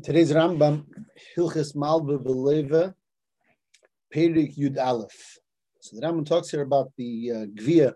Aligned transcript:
Today's 0.00 0.32
Rambam, 0.32 0.86
Hilchis 1.36 1.76
Malva 1.76 2.18
Beleva, 2.18 2.94
Perik 4.12 4.56
Yud 4.56 4.82
Aleph. 4.82 5.38
So 5.80 5.94
the 5.94 6.06
Rambam 6.06 6.24
talks 6.24 6.50
here 6.50 6.62
about 6.62 6.92
the 6.96 7.30
uh, 7.30 7.34
gvia 7.54 7.92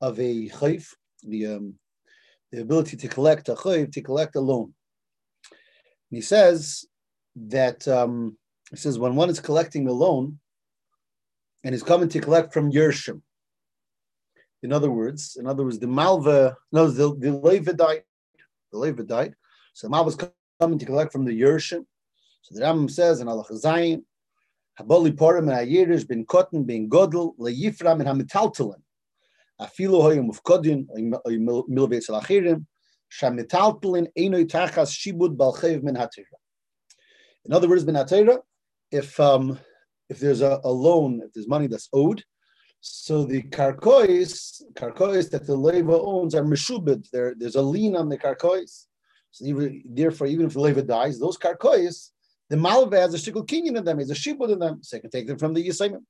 of 0.00 0.18
a 0.18 0.48
chayv, 0.48 0.86
the 1.22 1.46
um, 1.48 1.74
the 2.50 2.62
ability 2.62 2.96
to 2.96 3.08
collect 3.08 3.50
a 3.50 3.54
chayv, 3.54 3.92
to 3.92 4.00
collect 4.00 4.36
a 4.36 4.40
loan. 4.40 4.72
And 6.10 6.16
he 6.16 6.22
says 6.22 6.86
that 7.36 7.86
um, 7.86 8.38
he 8.70 8.76
says 8.76 8.98
when 8.98 9.14
one 9.14 9.28
is 9.28 9.38
collecting 9.38 9.86
a 9.88 9.92
loan 9.92 10.38
and 11.62 11.74
is 11.74 11.82
coming 11.82 12.08
to 12.08 12.20
collect 12.20 12.54
from 12.54 12.72
Yershim. 12.72 13.20
In 14.62 14.72
other 14.72 14.90
words, 14.90 15.36
in 15.38 15.46
other 15.46 15.62
words, 15.62 15.78
the 15.78 15.88
Malva, 15.88 16.56
no, 16.72 16.88
the 16.88 17.14
the 17.14 17.32
Leva 17.32 17.74
died, 17.74 18.04
the 18.72 18.78
Leva 18.78 19.02
died. 19.02 19.34
So 19.74 19.90
Malva's 19.90 20.16
coming 20.62 20.78
to 20.78 20.86
collect 20.86 21.10
from 21.10 21.24
the 21.24 21.32
Yershim. 21.32 21.84
So 22.42 22.54
the 22.54 22.60
Rambam 22.60 22.88
says 22.88 23.20
in 23.20 23.26
Allah 23.26 23.44
Zayin, 23.50 24.04
Haboli 24.78 25.10
Porim 25.10 25.50
and 25.50 25.68
Ayirish 25.68 26.06
bin 26.06 26.24
Kotten 26.24 26.64
bin 26.64 26.88
Godel 26.88 27.36
leyifram 27.36 27.98
and 28.00 28.08
Hamitaltalin. 28.10 28.80
Afilo 29.60 30.00
hoyim 30.06 30.30
ufkodin 30.32 30.86
milvet 31.68 32.08
salachirim 32.08 32.64
shamitaltalin 33.10 34.06
eno 34.16 34.44
tachas 34.44 34.92
shibud 35.00 35.36
balchev 35.36 35.82
min 35.82 35.96
hatira. 35.96 36.38
In 37.44 37.52
other 37.52 37.68
words, 37.68 37.84
min 37.84 37.96
hatira, 37.96 38.38
if 38.92 39.18
um, 39.18 39.58
if 40.08 40.20
there's 40.20 40.42
a, 40.42 40.60
a 40.62 40.70
loan, 40.70 41.22
if 41.24 41.32
there's 41.32 41.48
money 41.48 41.66
that's 41.66 41.88
owed, 41.92 42.22
so 42.80 43.24
the 43.24 43.42
karkois, 43.42 44.62
karkois 44.74 45.28
that 45.30 45.44
the 45.44 45.56
leva 45.56 46.00
owns 46.00 46.36
are 46.36 46.44
meshubed. 46.44 47.10
There, 47.10 47.34
there's 47.36 47.56
a 47.56 47.62
lien 47.62 47.96
on 47.96 48.08
the 48.08 48.16
karkois. 48.16 48.86
So 49.32 49.46
even, 49.46 49.82
therefore, 49.84 50.26
even 50.28 50.46
if 50.46 50.52
the 50.52 50.60
leva 50.60 50.82
dies, 50.82 51.18
those 51.18 51.38
karkois, 51.38 52.10
the 52.50 52.56
malva 52.56 53.00
has 53.00 53.14
a 53.14 53.16
shikul 53.16 53.46
kinyan 53.46 53.78
in 53.78 53.84
them, 53.84 53.98
has 53.98 54.10
a 54.10 54.14
shibud 54.14 54.52
in 54.52 54.58
them, 54.58 54.82
so 54.82 54.96
you 54.96 55.00
can 55.00 55.10
take 55.10 55.26
them 55.26 55.38
from 55.38 55.54
the 55.54 55.66
yisayim. 55.66 56.02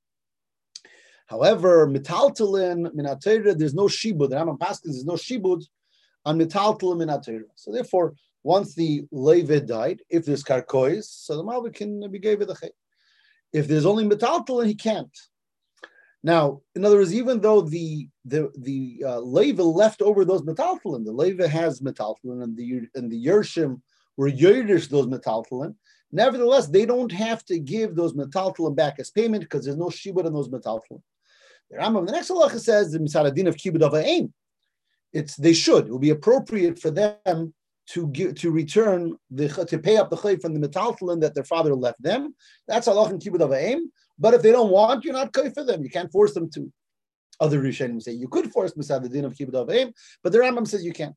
However, 1.26 1.86
metaltalin 1.86 2.92
minatera, 2.94 3.56
there's 3.56 3.74
no 3.74 3.84
shibud. 3.84 4.30
The 4.30 4.36
Rambam 4.36 4.58
Paskins, 4.58 4.92
there's 4.92 5.04
no 5.04 5.14
shibud 5.14 5.62
on 6.24 6.38
metaltalin 6.38 6.98
minatera. 6.98 7.44
So 7.54 7.72
therefore, 7.72 8.14
once 8.42 8.74
the 8.74 9.04
Levi 9.12 9.60
died, 9.60 10.02
if 10.10 10.26
there's 10.26 10.42
karkois, 10.42 11.04
so 11.04 11.36
the 11.36 11.44
malva 11.44 11.70
can 11.70 12.10
be 12.10 12.18
gave 12.18 12.40
the 12.40 12.56
chay. 12.56 12.70
If 13.52 13.68
there's 13.68 13.86
only 13.86 14.04
metaltalin, 14.04 14.66
he 14.66 14.74
can't. 14.74 15.16
Now, 16.24 16.60
in 16.76 16.84
other 16.84 16.96
words, 16.96 17.14
even 17.14 17.40
though 17.40 17.62
the 17.62 18.08
the 18.24 18.50
the 18.58 19.02
uh, 19.04 19.18
leva 19.18 19.62
left 19.62 20.02
over 20.02 20.24
those 20.24 20.42
metaltalin, 20.42 21.04
the 21.04 21.12
leva 21.12 21.48
has 21.48 21.80
metaltalin, 21.80 22.42
and 22.44 22.56
the 22.56 22.82
and 22.94 23.10
the 23.10 23.26
yershim 23.26 23.80
were 24.16 24.30
yerish 24.30 24.88
those 24.88 25.06
metaltalin. 25.06 25.74
Nevertheless, 26.12 26.68
they 26.68 26.86
don't 26.86 27.10
have 27.10 27.44
to 27.46 27.58
give 27.58 27.96
those 27.96 28.12
metaltalin 28.12 28.76
back 28.76 28.98
as 28.98 29.10
payment 29.10 29.42
because 29.42 29.64
there's 29.64 29.78
no 29.78 29.86
shibud 29.86 30.26
on 30.26 30.32
those 30.32 30.48
metaltalin. 30.48 31.02
The 31.70 31.78
Rambam, 31.78 32.06
the 32.06 32.12
next 32.12 32.30
halacha 32.30 32.60
says 32.60 32.92
the 32.92 32.98
misaradin 32.98 33.48
of 33.48 33.56
kibbud 33.56 33.82
of 33.82 33.94
aim. 33.94 34.32
It's 35.12 35.36
they 35.36 35.54
should. 35.54 35.86
It 35.86 35.90
will 35.90 35.98
be 35.98 36.10
appropriate 36.10 36.78
for 36.78 36.90
them 36.90 37.54
to 37.88 38.06
give 38.08 38.36
to 38.36 38.50
return 38.50 39.16
the 39.30 39.48
to 39.48 39.78
pay 39.78 39.96
up 39.96 40.10
the 40.10 40.16
chay 40.16 40.36
from 40.36 40.54
the 40.54 40.68
metaltalin 40.68 41.20
that 41.20 41.34
their 41.34 41.44
father 41.44 41.74
left 41.74 42.00
them. 42.00 42.34
That's 42.68 42.86
halacha 42.86 43.10
and 43.10 43.20
kibbud 43.20 43.40
of 43.40 43.52
aim. 43.52 43.90
But 44.18 44.34
if 44.34 44.42
they 44.42 44.52
don't 44.52 44.70
want, 44.70 45.04
you're 45.04 45.14
not 45.14 45.34
for 45.34 45.64
them. 45.64 45.82
You 45.82 45.90
can't 45.90 46.12
force 46.12 46.34
them 46.34 46.50
to. 46.50 46.72
Other 47.40 47.60
Rishonim 47.60 48.00
say 48.00 48.12
you 48.12 48.28
could 48.28 48.52
force 48.52 48.72
Misad 48.74 49.02
the 49.02 49.08
din 49.08 49.24
of 49.24 49.34
Kibbut 49.34 49.54
Avim, 49.66 49.92
but 50.22 50.32
the 50.32 50.38
Rambam 50.38 50.66
says 50.66 50.84
you 50.84 50.92
can't. 50.92 51.14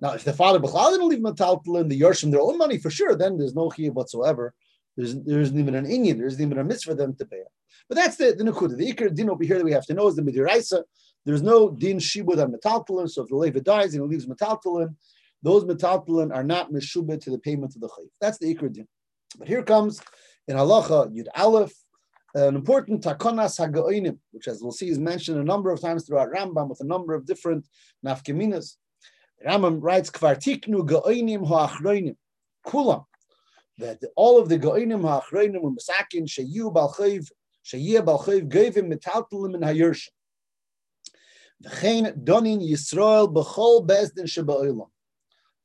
Now, 0.00 0.12
if 0.12 0.24
the 0.24 0.32
father 0.32 0.58
B'chlal 0.58 0.90
didn't 0.90 1.08
leave 1.08 1.20
Metaltal 1.20 1.80
in 1.80 1.88
the 1.88 2.00
Yershim 2.00 2.30
their 2.30 2.40
own 2.40 2.58
money 2.58 2.78
for 2.78 2.90
sure, 2.90 3.14
then 3.14 3.38
there's 3.38 3.54
no 3.54 3.68
chiyuv 3.68 3.92
whatsoever. 3.92 4.54
There's 4.96 5.14
there 5.14 5.40
isn't 5.40 5.58
even 5.58 5.74
an 5.74 5.86
Indian, 5.86 6.18
there 6.18 6.26
isn't 6.26 6.42
even 6.42 6.58
a 6.58 6.64
mitzvah 6.64 6.92
for 6.92 6.96
them 6.96 7.14
to 7.16 7.24
pay. 7.24 7.42
But 7.88 7.96
that's 7.96 8.16
the 8.16 8.32
the. 8.32 8.44
The 8.44 8.92
ikar 8.92 9.14
din 9.14 9.30
over 9.30 9.44
here 9.44 9.58
that 9.58 9.64
we 9.64 9.72
have 9.72 9.86
to 9.86 9.94
know 9.94 10.08
is 10.08 10.16
the 10.16 10.22
midiraisa. 10.22 10.82
There's 11.24 11.42
no 11.42 11.70
din 11.70 11.98
shibud 11.98 12.42
on 12.42 12.52
metaltalin. 12.52 13.08
So 13.08 13.22
if 13.22 13.28
the 13.28 13.36
leva 13.36 13.60
dies 13.60 13.94
and 13.94 14.02
he 14.02 14.08
leaves 14.08 14.26
metaltalin, 14.26 14.94
those 15.42 15.64
metaltalin 15.64 16.34
are 16.34 16.44
not 16.44 16.72
meshubed 16.72 17.20
to 17.22 17.30
the 17.30 17.38
payment 17.38 17.74
of 17.74 17.80
the 17.80 17.88
chayv. 17.88 18.08
That's 18.20 18.38
the 18.38 18.54
ikar 18.54 18.72
din. 18.72 18.88
But 19.38 19.48
here 19.48 19.62
comes 19.62 20.00
in 20.48 20.56
halacha 20.56 21.10
yud 21.14 21.28
aleph 21.34 21.72
an 22.34 22.54
important 22.54 23.02
takonas 23.02 23.58
hagaoinim, 23.58 24.18
which 24.30 24.46
as 24.46 24.62
we'll 24.62 24.72
see 24.72 24.88
is 24.88 24.98
mentioned 24.98 25.38
a 25.38 25.44
number 25.44 25.70
of 25.70 25.80
times 25.80 26.06
throughout 26.06 26.30
Rambam 26.30 26.68
with 26.68 26.80
a 26.80 26.86
number 26.86 27.14
of 27.14 27.26
different 27.26 27.66
nafkeminas. 28.06 28.76
Rambam 29.46 29.78
writes 29.80 30.10
kvartiknu 30.10 30.86
gaoinim 30.88 31.46
ha'achroinim 31.46 32.16
kulam 32.66 33.04
that 33.78 33.98
all 34.14 34.38
of 34.38 34.48
the 34.48 34.58
gaoinim 34.58 35.02
ha'achroinim 35.02 35.60
were 35.60 35.72
masakin 35.72 36.26
sheyu 36.26 36.72
balchayv 36.72 37.26
sheyeh 37.64 38.00
balchayv 38.04 38.48
gavim 38.48 38.92
metaltalim 38.92 39.54
in 39.54 39.62
hayershim. 39.62 40.10
V'chein 41.64 42.24
donin 42.24 42.60
Yisrael 42.62 43.32
b'chol 43.32 43.86
bezdin 43.86 44.26
sheba'olam. 44.26 44.88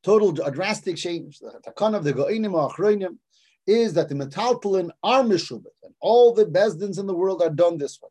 Total, 0.04 0.46
a 0.46 0.52
drastic 0.52 0.96
change. 0.96 1.40
The 1.40 1.60
takon 1.66 1.96
of 1.96 2.04
the 2.04 2.14
gaoinim 2.14 2.52
ha'achroinim 2.52 3.18
is 3.68 3.94
that 3.94 4.10
the 4.10 4.16
metaltalin 4.16 4.90
are 5.04 5.24
mishubet, 5.24 5.76
and 5.84 5.94
all 6.00 6.34
the 6.34 6.46
bezdins 6.46 7.00
in 7.00 7.08
the 7.08 7.16
world 7.16 7.42
are 7.42 7.50
done 7.50 7.78
this 7.78 8.00
way, 8.02 8.10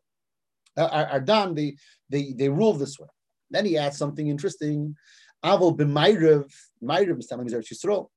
uh, 0.77 0.87
are, 0.87 1.07
are, 1.07 1.19
done. 1.19 1.55
They, 1.55 1.77
they 2.09 2.33
they 2.33 2.49
rule 2.49 2.73
this 2.73 2.99
way. 2.99 3.07
Then 3.49 3.65
he 3.65 3.77
adds 3.77 3.97
something 3.97 4.27
interesting. 4.27 4.95
Avol 5.43 5.77
b'mayrev, 5.77 6.51
mayrev 6.83 7.19
is 7.19 7.27
telling 7.27 7.47
Yisrael. 7.47 8.09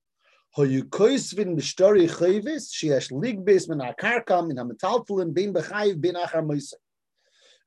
Hoyu 0.57 0.83
koisvin 0.83 1.57
b'shtori 1.57 2.09
chayvis 2.09 2.73
sheyesh 2.73 3.13
ligbes 3.13 3.69
min 3.69 3.79
akarkam 3.79 4.51
in 4.51 4.57
hametaltalin 4.57 5.33
bin 5.35 5.53
b'chayiv 5.53 6.01
bin 6.01 6.15
achar 6.15 6.45
moisei. 6.45 6.75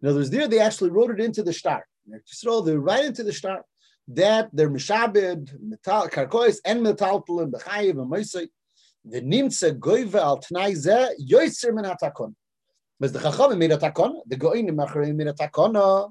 In 0.01 0.09
other 0.09 0.19
words, 0.19 0.31
there 0.31 0.47
they 0.47 0.59
actually 0.59 0.89
wrote 0.89 1.11
it 1.11 1.19
into 1.19 1.43
the 1.43 1.53
star. 1.53 1.85
Yisrael, 2.09 2.65
they 2.65 2.75
right 2.75 3.05
into 3.05 3.23
the 3.23 3.31
star 3.31 3.63
that 4.07 4.49
they're 4.51 4.69
mishabed, 4.69 5.53
metal, 5.61 6.09
karkois, 6.09 6.57
and 6.65 6.85
metaltalin 6.85 7.51
b'chayiv 7.51 7.91
and 7.91 8.11
moisei. 8.11 8.47
The 9.03 9.21
nimtze 9.21 9.77
goive 9.79 10.15
al 10.15 10.39
tnai 10.39 10.75
ze 10.75 11.15
yoyser 11.19 11.73
min 11.73 11.85
hatakon. 11.85 12.35
But 12.99 13.13
the 13.13 13.19
chachamim 13.19 13.57
made 13.57 13.71
a 13.71 13.77
takon. 13.77 14.21
The 14.27 14.35
goinim 14.35 14.77
acharim 14.85 15.15
made 15.15 15.27
a 15.27 16.07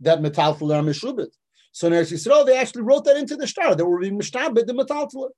that 0.00 0.20
metalfel 0.20 0.74
are 0.74 0.82
meshubit. 0.82 1.30
So 1.72 1.86
in 1.86 1.92
Eretz 1.94 2.12
Yisrael, 2.12 2.46
they 2.46 2.56
actually 2.56 2.82
wrote 2.82 3.04
that 3.04 3.16
into 3.16 3.36
the 3.36 3.46
star. 3.46 3.74
There 3.74 3.86
will 3.86 3.98
be 4.00 4.10
mishtabed 4.10 4.54
the 4.54 4.72
metalfel. 4.72 5.30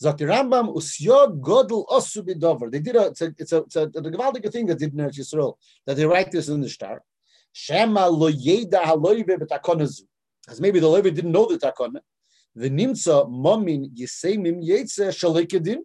The 0.00 0.12
Rambam 0.24 0.74
usyo 0.74 1.40
godel 1.40 1.86
osu 1.86 2.26
bidover. 2.26 2.70
They 2.70 2.80
did 2.80 2.96
a 2.96 3.06
it's 3.06 3.20
a 3.20 3.34
it's 3.38 3.52
a, 3.52 3.58
it's 3.58 3.76
a, 3.76 3.82
a 3.82 3.90
gewaltige 3.90 4.50
thing 4.50 4.66
that 4.66 4.78
did 4.78 4.92
in 4.92 4.98
Eretz 4.98 5.18
Yisrael 5.18 5.54
that 5.86 5.96
they 5.96 6.04
write 6.04 6.32
this 6.32 6.48
in 6.48 6.60
the 6.60 6.68
star. 6.68 7.02
Shema 7.52 8.06
lo 8.06 8.30
yeda 8.30 8.82
haloive 8.82 9.38
betakonazu. 9.38 10.02
As 10.48 10.60
maybe 10.60 10.80
the 10.80 10.88
Levi 10.88 11.10
didn't 11.10 11.30
know 11.30 11.46
the 11.46 11.58
takon. 11.58 11.94
The 12.56 12.70
nimtza 12.70 13.28
mamin 13.28 13.90
yisemim 13.94 14.62
yetze 14.62 15.08
shalekedim. 15.08 15.78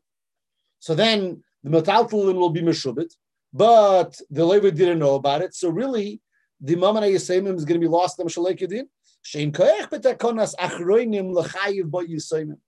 So 0.79 0.93
then 0.95 1.43
the 1.63 1.69
metaltalin 1.69 2.35
will 2.35 2.51
be 2.51 2.61
meshubit, 2.61 3.11
but 3.51 4.19
the 4.29 4.45
Levi 4.45 4.69
didn't 4.69 4.99
know 4.99 5.15
about 5.15 5.41
it. 5.41 5.55
So 5.55 5.69
really, 5.69 6.21
the 6.61 6.75
mamin 6.75 7.03
yisemim 7.03 7.55
is 7.55 7.65
going 7.65 7.79
to 7.79 7.85
be 7.85 7.91
lost 7.91 8.19
on 8.19 8.27
shalekedim. 8.27 8.83
Shein 9.25 9.51
koech 9.51 9.89
betakonas 9.89 10.55
achroinim 10.55 11.33
lechayiv 11.33 11.85
bo 11.85 12.05
yisemim. 12.05 12.59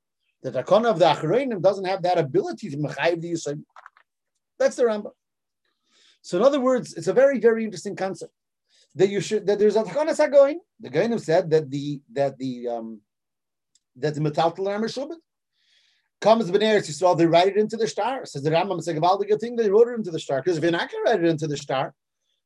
The 0.41 0.51
takon 0.51 0.85
of 0.85 0.97
the 0.97 1.06
achroinim 1.06 1.61
doesn't 1.61 1.85
have 1.85 2.01
that 2.03 2.17
ability 2.17 2.72
to 2.72 2.78
mechayiv 2.78 3.22
the 3.22 3.34
yisemim. 3.34 3.63
That's 4.57 4.75
the 4.75 4.84
Rambam. 4.84 5.11
So 6.23 6.38
in 6.38 6.44
other 6.44 6.59
words, 6.59 6.94
it's 6.94 7.07
a 7.07 7.13
very 7.13 7.40
very 7.40 7.63
interesting 7.63 7.95
concept 7.95 8.34
that 8.95 9.09
you 9.09 9.22
should 9.22 9.45
that 9.47 9.59
there's 9.59 9.75
a 9.75 9.84
takonas 9.84 10.19
hagoin. 10.19 10.56
The 10.79 10.90
Gainim 10.90 11.19
said 11.19 11.50
that 11.51 11.69
the 11.69 12.01
that 12.13 12.38
the 12.38 12.67
um, 12.67 13.02
that 13.97 14.16
the 14.16 14.22
are 14.22 14.79
meshubit. 14.79 15.17
Comes 16.22 16.52
the 16.52 16.58
Bnei 16.58 16.78
Yisrael, 16.78 17.17
they 17.17 17.26
write 17.26 17.47
it 17.47 17.58
into 17.58 17.78
the 17.78 17.88
star. 17.88 18.26
Says 18.26 18.43
the 18.43 18.52
Rambam, 18.52 18.78
it's 18.78 18.88
a 18.88 18.93
gewaldige 18.93 19.40
thing 19.40 19.55
they 19.55 19.70
wrote 19.72 19.88
it 19.88 19.96
into 19.96 20.11
the 20.11 20.20
star. 20.20 20.40
Because 20.40 20.58
if 20.58 20.64
you're 20.64 20.72
not 20.72 20.91
going 20.91 21.03
to 21.03 21.11
write 21.11 21.23
it 21.23 21.28
into 21.28 21.47
the 21.47 21.58
star, 21.58 21.96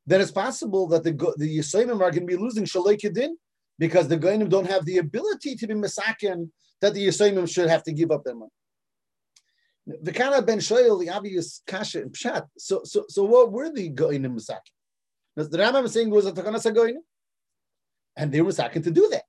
then 0.07 0.21
it's 0.21 0.31
possible 0.31 0.88
that 0.88 1.03
the 1.03 1.12
the 1.38 1.57
Yisraelim 1.57 1.95
are 1.95 2.12
going 2.12 2.21
to 2.21 2.25
be 2.25 2.38
losing 2.38 2.63
Shalei 2.63 2.97
Kedin 3.00 3.31
because 3.77 4.07
the 4.07 4.18
Goinim 4.18 4.50
don't 4.50 4.69
have 4.69 4.86
the 4.86 5.00
ability 5.00 5.56
to 5.56 5.68
be 5.68 5.74
Masakin 5.74 6.50
that 6.81 6.94
the 6.94 7.07
Yisraelim 7.07 7.51
should 7.51 7.69
have 7.69 7.83
to 7.83 7.92
give 7.92 8.12
up 8.12 8.24
their 8.24 8.36
money. 8.36 8.51
The 9.88 10.12
Kana 10.12 10.42
ben 10.42 10.59
Shoyel, 10.59 11.00
the 11.00 11.09
obvious 11.09 11.62
kasha 11.68 12.01
and 12.01 12.12
pshat. 12.12 12.47
So, 12.57 12.81
so, 12.83 13.06
so 13.07 13.24
what 13.24 13.51
were 13.51 13.71
the 13.71 13.92
Goinim 13.92 14.39
Masakin? 14.39 14.71
The 15.36 15.57
Rambam 15.57 15.83
is 15.83 15.92
saying 15.92 16.09
was 16.09 16.25
a 16.25 16.31
Takanas 16.31 16.71
Goinim, 16.74 17.03
and 18.15 18.31
they 18.31 18.42
were 18.42 18.51
Masakin 18.51 18.83
to 18.83 18.92
do 18.92 19.09
that. 19.09 19.24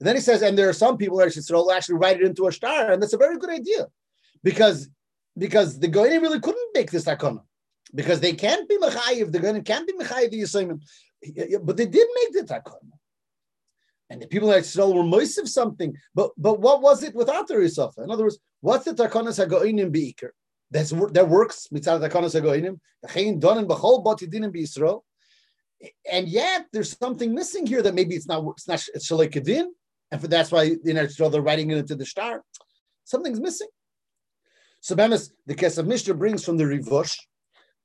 And 0.00 0.06
then 0.06 0.16
he 0.16 0.22
says, 0.22 0.40
and 0.42 0.56
there 0.56 0.68
are 0.68 0.72
some 0.72 0.96
people 0.96 1.18
that 1.18 1.46
will 1.50 1.72
actually 1.72 1.96
write 1.96 2.20
it 2.20 2.26
into 2.26 2.48
a 2.48 2.52
star, 2.52 2.90
and 2.90 3.02
that's 3.02 3.12
a 3.12 3.18
very 3.18 3.38
good 3.38 3.50
idea, 3.50 3.86
because 4.42 4.88
because 5.38 5.78
the 5.78 5.88
Goyim 5.88 6.22
really 6.22 6.40
couldn't 6.40 6.70
make 6.74 6.90
this 6.90 7.04
takana, 7.04 7.42
because 7.94 8.18
they 8.20 8.32
can't 8.32 8.68
be 8.68 8.78
mechayiv. 8.78 9.30
The 9.30 9.38
Goyim 9.38 9.62
can't 9.62 9.86
be 9.86 9.92
mechayiv 9.92 10.30
the 10.30 10.40
Yisayim, 10.42 10.80
but 11.64 11.76
they 11.76 11.86
did 11.86 12.08
make 12.14 12.32
the 12.32 12.54
takana. 12.54 12.96
And 14.08 14.20
the 14.20 14.26
people 14.26 14.50
in 14.50 14.58
Israel 14.58 14.92
were 14.92 15.04
most 15.04 15.38
of 15.38 15.48
something. 15.48 15.94
But 16.14 16.30
but 16.36 16.60
what 16.60 16.82
was 16.82 17.02
it 17.02 17.14
without 17.14 17.46
the 17.46 17.54
Risafa? 17.54 18.02
In 18.02 18.10
other 18.10 18.24
words, 18.24 18.38
what's 18.60 18.84
the 18.84 18.92
Takanas 18.92 19.38
HaGoinim 19.38 19.92
Be'ikr? 19.92 20.30
That's 20.70 20.90
that 20.90 21.28
works 21.28 21.68
mitzvah 21.70 22.00
Takanas 22.08 22.34
HaGoinim. 22.40 22.80
Chayin 23.06 23.40
Donin 23.40 23.66
B'chol 23.66 24.02
Bati 24.02 24.26
Dinim 24.26 24.52
B'Yisrael. 24.52 25.02
And 26.10 26.26
yet 26.28 26.66
there's 26.72 26.96
something 26.98 27.32
missing 27.34 27.66
here 27.66 27.82
that 27.82 27.94
maybe 27.94 28.14
it's 28.16 28.26
not 28.26 28.44
it's 28.56 28.66
not 28.66 28.78
Shalei 28.78 29.30
Kedin, 29.30 29.68
and 30.10 30.20
for 30.20 30.28
that's 30.28 30.50
why 30.50 30.76
in 30.84 30.96
Israel 30.96 31.30
they're 31.30 31.40
writing 31.40 31.70
it 31.70 31.78
into 31.78 31.94
the 31.96 32.06
star. 32.06 32.42
Something's 33.04 33.40
missing. 33.40 33.68
So 34.80 34.94
Bemis, 34.96 35.30
the 35.46 35.54
Kesef 35.54 35.86
Mishnah 35.86 36.14
brings 36.14 36.44
from 36.44 36.56
the 36.56 36.64
Rivush. 36.64 37.16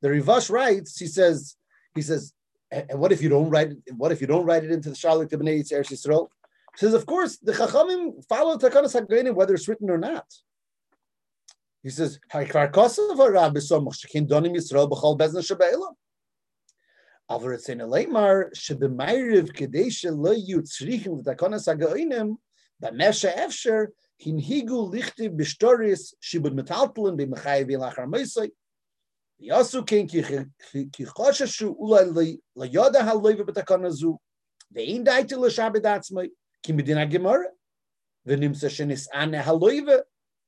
The 0.01 0.10
Rivush 0.10 0.50
writes, 0.50 0.98
he 0.98 1.07
says, 1.07 1.56
he 1.94 2.01
says, 2.01 2.33
and 2.72 3.00
what 3.00 3.12
if 3.12 3.22
you 3.22 3.30
don't 3.30 3.50
write 3.50 3.72
it? 3.72 3.77
What 3.95 4.12
if 4.12 4.22
you 4.22 4.27
don't 4.27 4.45
write 4.45 4.63
it 4.63 4.72
into 4.72 4.89
the 4.89 4.95
Charlotte 4.95 5.30
to 5.30 5.38
Bnei 5.38 5.60
Eretz 5.60 5.92
Yisrael? 5.92 6.27
He 6.74 6.80
says, 6.80 6.94
of 6.94 7.06
course, 7.06 7.38
the 7.38 7.54
Chachamim 7.54 8.25
follow 8.28 8.57
Takanas 8.57 9.00
Hagainim 9.00 9.36
whether 9.36 9.54
it's 9.54 9.68
written 9.68 9.89
or 9.89 9.98
not. 9.98 10.25
He 11.83 11.92
says, 11.92 12.19
"Haikvar 12.33 12.71
kosav 12.71 13.16
harav 13.16 13.54
b'som 13.54 13.88
shekin 13.94 14.28
donim 14.28 14.56
Yisrael 14.56 14.89
b'chol 14.89 15.18
bezna 15.19 15.42
shebe'elam." 15.48 15.94
Aber 17.27 17.54
it's 17.54 17.69
in 17.69 17.81
a 17.81 17.88
leimar 17.88 18.51
shebemayriv 18.54 19.51
kedei 19.54 19.88
shelo 19.88 20.36
yu 20.38 20.62
tzrichim 20.62 21.24
v'takanas 21.24 21.68
hagainim 21.68 22.36
b'mesha 22.81 23.36
efsher 23.36 23.88
hinhigu 24.24 24.94
lichtiv 24.94 25.36
b'shtoris 25.36 26.13
shibud 26.22 26.54
metaltelin 26.54 27.18
b'mechayev 27.18 27.68
v'lachar 27.68 28.07
meisai 28.07 28.51
Yasu 29.42 29.86
ken 29.86 30.07
ki 30.07 30.24
ki 30.24 31.06
choshishu 31.06 31.75
ulai 31.77 32.38
layada 32.57 33.01
haloiva 33.01 33.44
b'takana 33.44 33.92
zu 33.92 34.18
ve'in 34.74 35.04
daiti 35.04 35.36
l'shabed 35.36 35.83
atzmai 35.83 36.30
ki 36.63 36.74
medina 36.74 37.06
gemara 37.06 37.45
v'nimsa 38.28 38.69
shenis 38.69 39.07
ane 39.13 39.42
haloiva 39.42 40.04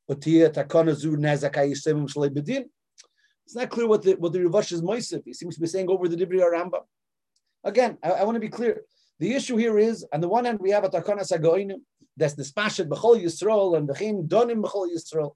v'tiya 0.10 0.54
takana 0.54 0.94
zu 0.94 1.18
nezakai 1.18 1.72
yisemim 1.72 2.08
shalei 2.08 2.30
bedin 2.30 2.70
it's 3.48 3.56
not 3.56 3.70
clear 3.70 3.88
what 3.88 4.02
the 4.02 4.14
what 4.16 4.34
the 4.34 4.40
Rivash 4.40 4.74
is 4.74 4.82
moisif. 4.82 5.24
He 5.24 5.34
seems 5.34 5.56
to 5.56 5.62
be 5.62 5.68
saying 5.68 5.88
over 5.88 6.10
the 6.10 6.18
Dibri 6.18 6.42
Rambam. 6.42 6.82
Again, 7.64 7.98
I, 8.04 8.10
I, 8.10 8.24
want 8.26 8.36
to 8.36 8.42
be 8.42 8.50
clear. 8.50 8.82
The 9.20 9.34
issue 9.34 9.56
here 9.56 9.80
is, 9.80 10.06
on 10.12 10.20
the 10.20 10.28
one 10.28 10.44
hand, 10.44 10.60
we 10.60 10.72
have 10.72 10.84
a 10.84 10.90
Takana 10.90 11.22
Sagoinim, 11.22 11.80
that's 12.18 12.34
the 12.34 12.44
Spashet 12.44 12.90
B'chol 12.90 13.24
Yisrael 13.24 13.78
and 13.78 13.88
B'chim 13.88 14.28
Donim 14.28 14.62
B'chol 14.62 14.90
Yisrael. 14.94 15.32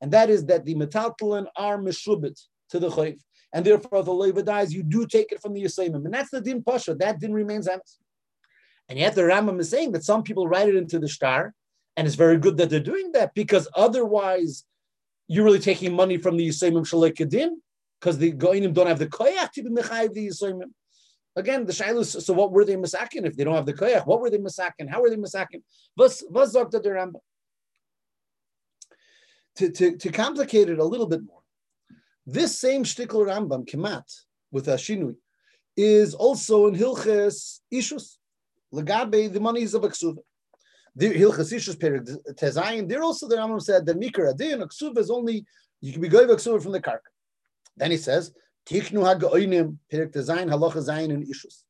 And 0.00 0.10
that 0.10 0.30
is 0.30 0.46
that 0.46 0.64
the 0.64 0.74
Metaltalin 0.74 1.48
are 1.54 1.76
Meshubit 1.76 2.40
to 2.70 2.78
the 2.78 2.88
Chayv. 2.88 3.18
And 3.52 3.66
therefore, 3.66 4.02
the 4.04 4.14
Leva 4.14 4.42
dies, 4.42 4.72
you 4.72 4.82
do 4.82 5.06
take 5.06 5.30
it 5.30 5.42
from 5.42 5.52
the 5.52 5.62
Yisayimim. 5.62 6.06
And 6.06 6.14
that's 6.14 6.30
the 6.30 6.40
Din 6.40 6.62
Pasha. 6.62 6.94
That 6.94 7.20
din 7.20 7.34
remains 7.34 7.68
Emes. 7.68 7.98
And 8.88 8.98
yet 8.98 9.14
the 9.14 9.22
Rambam 9.22 9.60
is 9.60 9.68
saying 9.68 9.92
that 9.92 10.04
some 10.04 10.22
people 10.22 10.48
write 10.48 10.70
it 10.70 10.76
into 10.76 10.98
the 10.98 11.08
star, 11.08 11.52
and 11.98 12.06
it's 12.06 12.16
very 12.16 12.38
good 12.38 12.56
that 12.56 12.70
they're 12.70 12.80
doing 12.80 13.12
that 13.12 13.34
because 13.34 13.68
otherwise 13.76 14.64
you're 15.32 15.44
really 15.44 15.60
taking 15.60 15.94
money 15.94 16.16
from 16.16 16.36
the 16.36 16.48
Yisayimim 16.48 16.84
Shalek 16.84 17.16
because 18.00 18.18
the 18.18 18.32
Goinim 18.32 18.74
don't 18.74 18.88
have 18.88 18.98
the 18.98 19.06
koyach 19.06 19.52
to 19.52 19.62
be 19.62 19.70
mechayiv 19.70 20.12
the 20.12 20.26
Yisayimim. 20.26 20.72
Again, 21.36 21.64
the 21.64 21.72
Shailus, 21.72 22.20
so 22.20 22.32
what 22.32 22.50
were 22.50 22.64
they 22.64 22.74
masakin 22.74 23.24
if 23.24 23.36
they 23.36 23.44
don't 23.44 23.54
have 23.54 23.64
the 23.64 23.72
koyach? 23.72 24.04
What 24.08 24.20
were 24.20 24.28
they 24.28 24.38
masakin? 24.38 24.90
How 24.90 25.00
were 25.00 25.08
they 25.08 25.14
masakin? 25.14 25.62
Was 25.96 26.24
was 26.28 26.54
the 26.54 26.60
Rambam? 26.60 27.20
To, 29.56 29.70
to, 29.70 29.96
to 29.98 30.10
complicate 30.10 30.68
it 30.68 30.80
a 30.80 30.84
little 30.84 31.06
bit 31.06 31.20
more, 31.24 31.42
this 32.26 32.58
same 32.58 32.82
shtickle 32.82 33.24
Rambam, 33.24 33.70
Kemat, 33.70 34.02
with 34.50 34.66
a 34.66 34.74
shinui, 34.74 35.14
is 35.76 36.12
also 36.12 36.66
in 36.66 36.74
Hilches 36.74 37.60
Ishus, 37.72 38.16
Legabe, 38.74 39.32
the 39.32 39.38
monies 39.38 39.74
of 39.74 39.82
Aksuva. 39.82 40.18
The 40.96 41.14
Hilches 41.14 41.52
Ishus 41.52 41.78
period, 41.78 42.08
Tezayin, 42.32 42.88
there 42.88 43.02
also 43.02 43.28
the 43.28 43.36
Rambam 43.36 43.62
said 43.62 43.86
that 43.86 43.98
Mikra 43.98 44.30
Adin, 44.30 44.60
Aksuva 44.60 44.98
is 44.98 45.10
only, 45.10 45.46
you 45.80 45.92
can 45.92 46.02
be 46.02 46.08
going 46.08 46.28
Aksuva 46.28 46.62
from 46.62 46.72
the 46.72 46.80
Kark. 46.80 47.00
Then 47.76 47.90
he 47.90 47.96
says, 47.96 48.32
Tiknu 48.66 49.20
HaGoinim, 49.20 49.78
Perik 49.92 50.12
Tezayin, 50.12 50.50
Halacha 50.50 50.76
Zayin, 50.76 51.12
and 51.12 51.26
Ishus. 51.26 51.62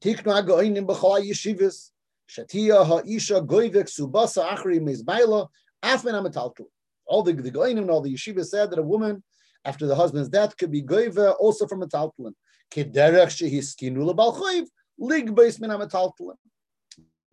Tiknu 0.00 0.24
HaGoinim, 0.24 0.86
B'chol 0.86 1.28
Yeshivas, 1.28 1.90
Shatia 2.28 2.84
Ha'isha 2.86 3.46
Goivek 3.46 3.88
Subasa 3.88 4.48
Achri 4.48 4.80
Mezbaila, 4.80 5.48
Afmen 5.82 6.14
Amataltu. 6.14 6.64
All 7.04 7.22
the, 7.22 7.32
the 7.32 7.50
Goinim 7.50 7.78
and 7.78 7.90
all 7.90 8.00
the 8.00 8.14
yeshivas 8.14 8.46
said 8.46 8.70
that 8.70 8.78
a 8.78 8.82
woman 8.82 9.22
after 9.64 9.86
the 9.86 9.94
husband's 9.94 10.28
death 10.28 10.56
could 10.56 10.70
be 10.70 10.82
goiva 10.82 11.34
also 11.38 11.66
from 11.66 11.82
a 11.82 11.86
talpulin. 11.86 12.32
Kederech 12.70 13.30
shehiskinu 13.36 13.98
lebalchoiv 13.98 14.66
lig 14.98 15.34
beis 15.34 15.60
min. 15.60 15.70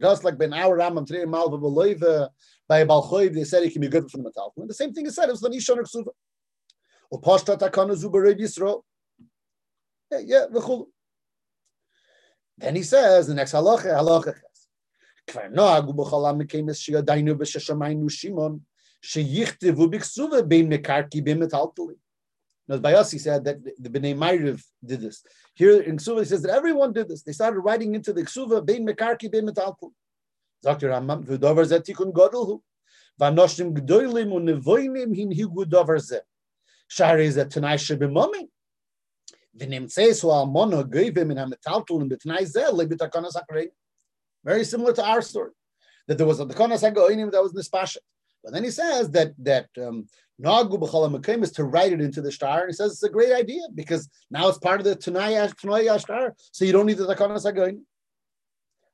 Just 0.02 0.24
like 0.24 0.38
Ben 0.38 0.54
Our 0.54 0.78
Rambam 0.78 1.06
today 1.06 1.26
Malva 1.26 1.58
by 2.68 2.84
they 2.84 3.44
said 3.44 3.64
he 3.64 3.70
can 3.70 3.82
be 3.82 3.88
good 3.88 4.10
for 4.10 4.18
the 4.18 4.24
metalpulin. 4.24 4.68
The 4.68 4.74
same 4.74 4.94
thing 4.94 5.06
is 5.06 5.16
said. 5.16 5.28
It 5.28 5.32
was 5.32 5.42
the 5.42 5.50
nishon 5.50 5.80
ksuva. 5.80 6.14
Takana 7.12 7.96
zuba 7.96 8.22
rev 8.22 8.38
Yisrael. 8.38 8.84
Yeah, 10.12 10.20
yeah. 10.20 10.46
Then 12.58 12.76
he 12.76 12.84
says 12.84 13.28
the 13.28 13.34
next 13.34 13.54
halacha 13.54 13.86
halacha. 13.86 14.36
Kvar 15.28 15.52
noagu 15.52 15.94
mekemes 16.38 16.80
shimon 18.10 18.62
sheyichtivu 19.04 19.90
b'ksuva 19.92 20.48
bein 20.48 20.70
mekarki 20.70 21.24
bein 21.24 21.40
metalpulin. 21.40 21.98
Now, 22.70 22.78
by 22.78 22.94
us, 22.94 23.10
he 23.10 23.18
said 23.18 23.44
that 23.46 23.64
the 23.64 23.90
Bnei 23.90 24.16
Ma'ariv 24.16 24.64
did 24.86 25.02
this. 25.02 25.24
Here 25.56 25.82
in 25.82 25.98
Ksuva, 25.98 26.20
he 26.20 26.26
says 26.26 26.44
that 26.44 26.52
everyone 26.52 26.94
did 26.94 27.10
this. 27.10 27.24
They 27.24 27.32
started 27.32 27.62
writing 27.62 27.96
into 27.96 28.14
the 28.14 28.22
Ksuva, 28.22 28.64
Bein 28.64 28.86
Mekarki, 28.88 29.30
Bein 29.32 29.48
Metalpul. 29.48 29.92
Dr. 30.62 30.90
Rambam, 30.90 31.26
V'dover 31.26 31.66
zeh 31.66 31.80
tikun 31.80 32.14
godel 32.14 32.62
V'anoshim 33.20 33.74
gdoilim 33.74 34.32
u'nevoinim 34.32 35.16
hin 35.16 35.32
higu 35.32 35.68
dover 35.68 35.98
zeh. 35.98 36.20
Shari 36.88 37.28
zeh 37.30 37.50
le'bitakonas 42.70 43.34
ha'krei. 43.34 43.70
Very 44.46 44.64
similar 44.64 44.94
to 44.94 45.04
our 45.04 45.22
story. 45.24 45.52
That 46.08 46.20
there 46.20 46.28
was 46.28 46.40
a 46.40 46.46
Takonas 46.46 46.82
ha'goinim 46.82 47.32
that 47.32 47.42
was 47.42 47.54
nispashet. 47.54 47.98
But 48.44 48.54
then 48.54 48.64
he 48.64 48.72
says 48.72 49.12
that 49.12 49.34
that 49.40 49.68
um, 49.78 50.08
Nagu 50.42 50.80
b'cholam 50.80 51.44
is 51.44 51.52
to 51.54 51.66
write 51.66 51.92
it 51.92 52.02
into 52.02 52.22
the 52.22 52.32
star, 52.32 52.62
and 52.62 52.70
he 52.70 52.74
says 52.74 52.94
it's 52.94 53.04
a 53.04 53.10
great 53.10 53.34
idea 53.34 53.62
because 53.76 54.10
now 54.32 54.48
it's 54.48 54.58
part 54.58 54.80
of 54.80 54.86
the 54.86 54.96
Tanaya 54.96 56.00
star, 56.00 56.36
so 56.52 56.66
you 56.66 56.72
don't 56.72 56.86
need 56.86 56.98
the 56.98 57.06
Takanas 57.06 57.46
Hagoyin. 57.46 57.82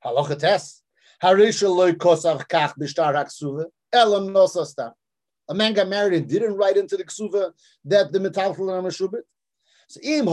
Halacha 0.04 0.40
tes 0.40 0.82
harisha 1.22 1.70
loy 1.70 1.94
kosav 1.94 2.48
kach 2.48 2.74
b'shtar 2.80 3.14
haksuva 3.14 3.66
elam 3.94 4.30
nosasta. 4.30 4.94
A 5.48 5.54
man 5.54 5.74
got 5.74 5.88
married 5.88 6.14
and 6.14 6.28
didn't 6.28 6.56
write 6.56 6.78
into 6.78 6.98
the 6.98 7.04
ksuva 7.04 7.52
that 7.86 8.12
the 8.12 8.20
metalful 8.20 8.76
and 8.76 8.88
shubit. 8.88 9.22
So 9.88 10.00
im. 10.02 10.28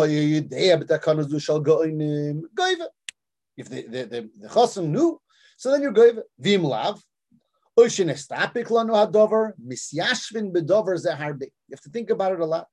If 3.55 3.69
the 3.69 3.83
the 3.83 4.05
the, 4.05 4.31
the 4.49 4.83
knew, 4.83 5.21
so 5.59 5.71
then 5.71 5.83
you're. 5.83 6.25
Vim 6.39 6.63
lav 6.63 7.03
you 7.75 7.89
have 7.89 7.95
to 11.81 11.91
think 11.91 12.11
about 12.11 12.33
it 12.33 12.41
a 12.41 12.47
lot. 12.47 12.69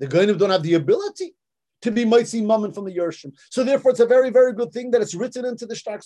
The 0.00 0.06
Goinim 0.06 0.38
don't 0.38 0.50
have 0.50 0.62
the 0.62 0.74
ability 0.74 1.34
to 1.82 1.90
be 1.90 2.04
mighty 2.04 2.42
mammon 2.42 2.72
from 2.72 2.84
the 2.84 2.94
Yershim. 2.94 3.32
So 3.50 3.64
therefore, 3.64 3.92
it's 3.92 4.00
a 4.00 4.06
very, 4.06 4.30
very 4.30 4.52
good 4.52 4.72
thing 4.72 4.90
that 4.92 5.00
it's 5.00 5.14
written 5.14 5.44
into 5.44 5.66
the 5.66 5.74
Shtark 5.74 6.02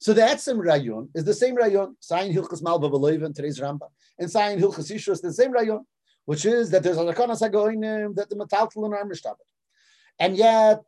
so 0.00 0.12
the 0.12 0.22
Etzem 0.22 0.58
Rayon 0.62 1.08
is 1.14 1.24
the 1.24 1.34
same 1.34 1.54
Rayon, 1.54 1.96
Sayin 2.00 2.34
Hilchas 2.34 2.62
B'Leiva 2.62 3.26
in 3.26 3.32
today's 3.32 3.58
Rambam, 3.58 3.88
and 4.18 4.28
Sayin 4.28 4.60
Hilchas 4.60 4.92
Yishus, 4.92 5.20
the 5.22 5.32
same 5.32 5.52
Rayon 5.52 5.84
which 6.24 6.44
is 6.44 6.70
that 6.70 6.82
there's 6.82 6.96
a 6.96 7.00
Lakanas 7.00 7.42
HaGoinim 7.42 8.14
that 8.16 8.30
the 8.30 8.36
Metaltalin 8.36 8.92
are 8.92 9.04
Mishtabit. 9.04 9.36
And 10.18 10.36
yet, 10.36 10.80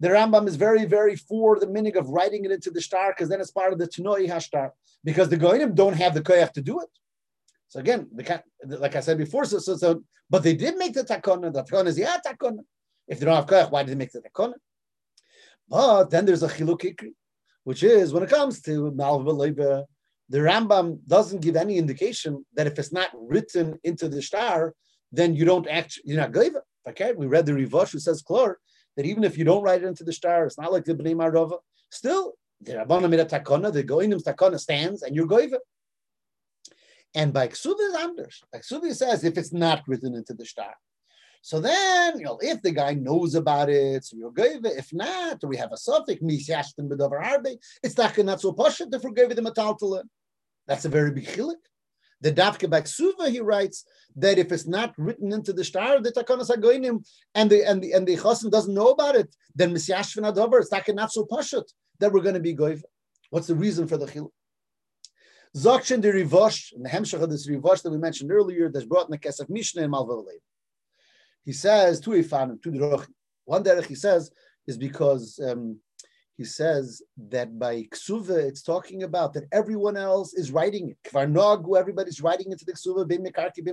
the 0.00 0.08
Rambam 0.08 0.46
is 0.46 0.56
very, 0.56 0.84
very 0.84 1.16
for 1.16 1.58
the 1.58 1.66
meaning 1.66 1.96
of 1.96 2.08
writing 2.08 2.44
it 2.44 2.50
into 2.50 2.70
the 2.70 2.80
star 2.80 3.12
because 3.12 3.28
then 3.28 3.40
it's 3.40 3.50
part 3.50 3.72
of 3.72 3.78
the 3.78 3.88
Tanoi 3.88 4.28
Hashtar 4.28 4.70
because 5.04 5.28
the 5.28 5.36
Goinim 5.36 5.74
don't 5.74 5.94
have 5.94 6.14
the 6.14 6.20
koyach 6.20 6.52
to 6.52 6.62
do 6.62 6.80
it. 6.80 6.88
So 7.68 7.80
again, 7.80 8.08
the, 8.12 8.42
like 8.78 8.94
I 8.94 9.00
said 9.00 9.18
before, 9.18 9.44
so, 9.44 9.58
so, 9.58 9.76
so 9.76 10.04
but 10.28 10.42
they 10.42 10.54
did 10.54 10.76
make 10.76 10.92
the 10.92 11.02
takona. 11.02 11.52
The 11.52 11.64
takona 11.64 11.86
is 11.86 11.98
yeah 11.98 12.18
takona. 12.24 12.60
If 13.08 13.18
they 13.18 13.26
don't 13.26 13.36
have 13.36 13.46
koyach, 13.46 13.70
why 13.70 13.82
did 13.82 13.92
they 13.92 13.96
make 13.96 14.12
the 14.12 14.20
takona? 14.20 14.54
But 15.68 16.10
then 16.10 16.26
there's 16.26 16.42
a 16.42 16.48
chiluk 16.48 16.84
which 17.66 17.82
is 17.82 18.12
when 18.12 18.22
it 18.22 18.30
comes 18.30 18.62
to 18.62 18.92
malva 18.92 19.32
the 20.28 20.38
Rambam 20.38 20.98
doesn't 21.08 21.42
give 21.42 21.56
any 21.56 21.78
indication 21.78 22.46
that 22.54 22.68
if 22.68 22.78
it's 22.78 22.92
not 22.92 23.10
written 23.12 23.76
into 23.82 24.08
the 24.08 24.22
star, 24.22 24.72
then 25.10 25.34
you 25.34 25.44
don't 25.44 25.66
actually, 25.66 26.04
you're 26.06 26.20
not 26.20 26.30
gaiva. 26.30 26.60
Okay, 26.88 27.12
we 27.12 27.26
read 27.26 27.44
the 27.44 27.52
Rivosh 27.52 27.90
who 27.90 27.98
says 27.98 28.22
clear 28.22 28.58
that 28.96 29.04
even 29.04 29.24
if 29.24 29.36
you 29.36 29.44
don't 29.44 29.64
write 29.64 29.82
it 29.82 29.86
into 29.86 30.04
the 30.04 30.12
star, 30.12 30.46
it's 30.46 30.58
not 30.58 30.72
like 30.72 30.84
the 30.84 30.94
Bnei 30.94 31.16
Marova. 31.16 31.58
Still, 31.90 32.34
the 32.60 32.74
Rabbana 32.74 33.10
made 33.10 33.20
a 33.20 33.24
takona, 33.24 33.72
the 33.72 33.82
Goinim's 33.82 34.22
takona 34.22 34.60
stands, 34.60 35.02
and 35.02 35.16
you're 35.16 35.26
goiva. 35.26 35.58
And 37.16 37.32
by 37.32 37.48
Ksuva 37.48 37.80
is 37.80 37.94
Anders. 37.96 38.44
Ksuva 38.54 38.94
says 38.94 39.24
if 39.24 39.36
it's 39.36 39.52
not 39.52 39.82
written 39.88 40.14
into 40.14 40.34
the 40.34 40.46
star. 40.46 40.74
So 41.46 41.60
then, 41.60 42.18
you 42.18 42.24
know, 42.24 42.40
if 42.42 42.60
the 42.60 42.72
guy 42.72 42.94
knows 42.94 43.36
about 43.36 43.70
it, 43.70 44.04
so 44.04 44.16
you're 44.16 44.32
good. 44.32 44.66
If 44.66 44.92
not, 44.92 45.38
we 45.44 45.56
have 45.58 45.70
a 45.70 45.76
suffix, 45.76 46.20
misyashtin 46.20 46.88
bedover 46.88 47.22
harbe, 47.22 47.56
it's 47.84 47.96
not 47.96 48.18
not 48.18 48.40
so 48.40 48.52
poshut 48.52 48.90
to 48.90 48.98
forgive 48.98 49.28
the 49.28 49.42
metaltala. 49.42 50.02
That's 50.66 50.86
a 50.86 50.88
very 50.88 51.12
big 51.12 51.26
chilik. 51.26 51.62
The 52.20 52.32
Dafke 52.32 52.68
Baksuva, 52.68 53.30
he 53.30 53.38
writes 53.38 53.84
that 54.16 54.38
if 54.38 54.50
it's 54.50 54.66
not 54.66 54.92
written 54.98 55.32
into 55.32 55.52
the 55.52 55.62
star, 55.62 56.00
the 56.00 56.10
Takonas 56.10 56.50
Agoinim, 56.50 57.06
and 57.36 57.48
the 57.48 57.62
and 57.62 57.80
the 57.80 57.92
and 57.92 58.08
the 58.08 58.16
Chosin 58.16 58.50
doesn't 58.50 58.74
know 58.74 58.88
about 58.88 59.14
it, 59.14 59.32
then 59.54 59.72
Misyashvin 59.72 60.28
Adover, 60.28 60.60
it's 60.60 60.88
not 60.88 61.12
so 61.12 61.26
poshut 61.26 61.68
that 62.00 62.10
we're 62.10 62.22
going 62.22 62.34
to 62.34 62.40
be 62.40 62.56
goiv. 62.56 62.82
What's 63.30 63.46
the 63.46 63.54
reason 63.54 63.86
for 63.86 63.96
the 63.96 64.06
chilik? 64.06 64.32
Zokshin 65.56 66.02
the 66.02 66.08
Rivosh, 66.08 66.72
and 66.72 66.84
the 66.84 66.90
Hemshach 66.90 67.22
of 67.22 67.30
this 67.30 67.48
Rivosh 67.48 67.82
that 67.82 67.92
we 67.92 67.98
mentioned 67.98 68.32
earlier, 68.32 68.68
that's 68.68 68.84
brought 68.84 69.06
in 69.06 69.12
the 69.12 69.18
Kesef 69.18 69.48
Mishnah 69.48 69.82
and 69.82 69.92
Malva 69.92 70.14
He 71.46 71.52
says, 71.52 72.00
to 72.00 72.10
Ifan, 72.10 72.60
to 72.62 72.70
the 72.70 73.06
One 73.44 73.62
derech 73.62 73.86
he 73.86 73.94
says 73.94 74.30
is 74.66 74.76
because 74.76 75.40
um, 75.48 75.78
he 76.36 76.44
says 76.44 77.00
that 77.30 77.56
by 77.58 77.84
Ksuva, 77.84 78.36
it's 78.36 78.62
talking 78.62 79.04
about 79.04 79.32
that 79.34 79.44
everyone 79.52 79.96
else 79.96 80.34
is 80.34 80.50
writing 80.50 80.90
it. 80.90 80.98
Kvarnog, 81.08 81.78
everybody's 81.78 82.20
writing 82.20 82.50
into 82.50 82.64
the 82.64 82.72
Ksuva, 82.72 83.06
Bim 83.06 83.24
Mekarki, 83.24 83.64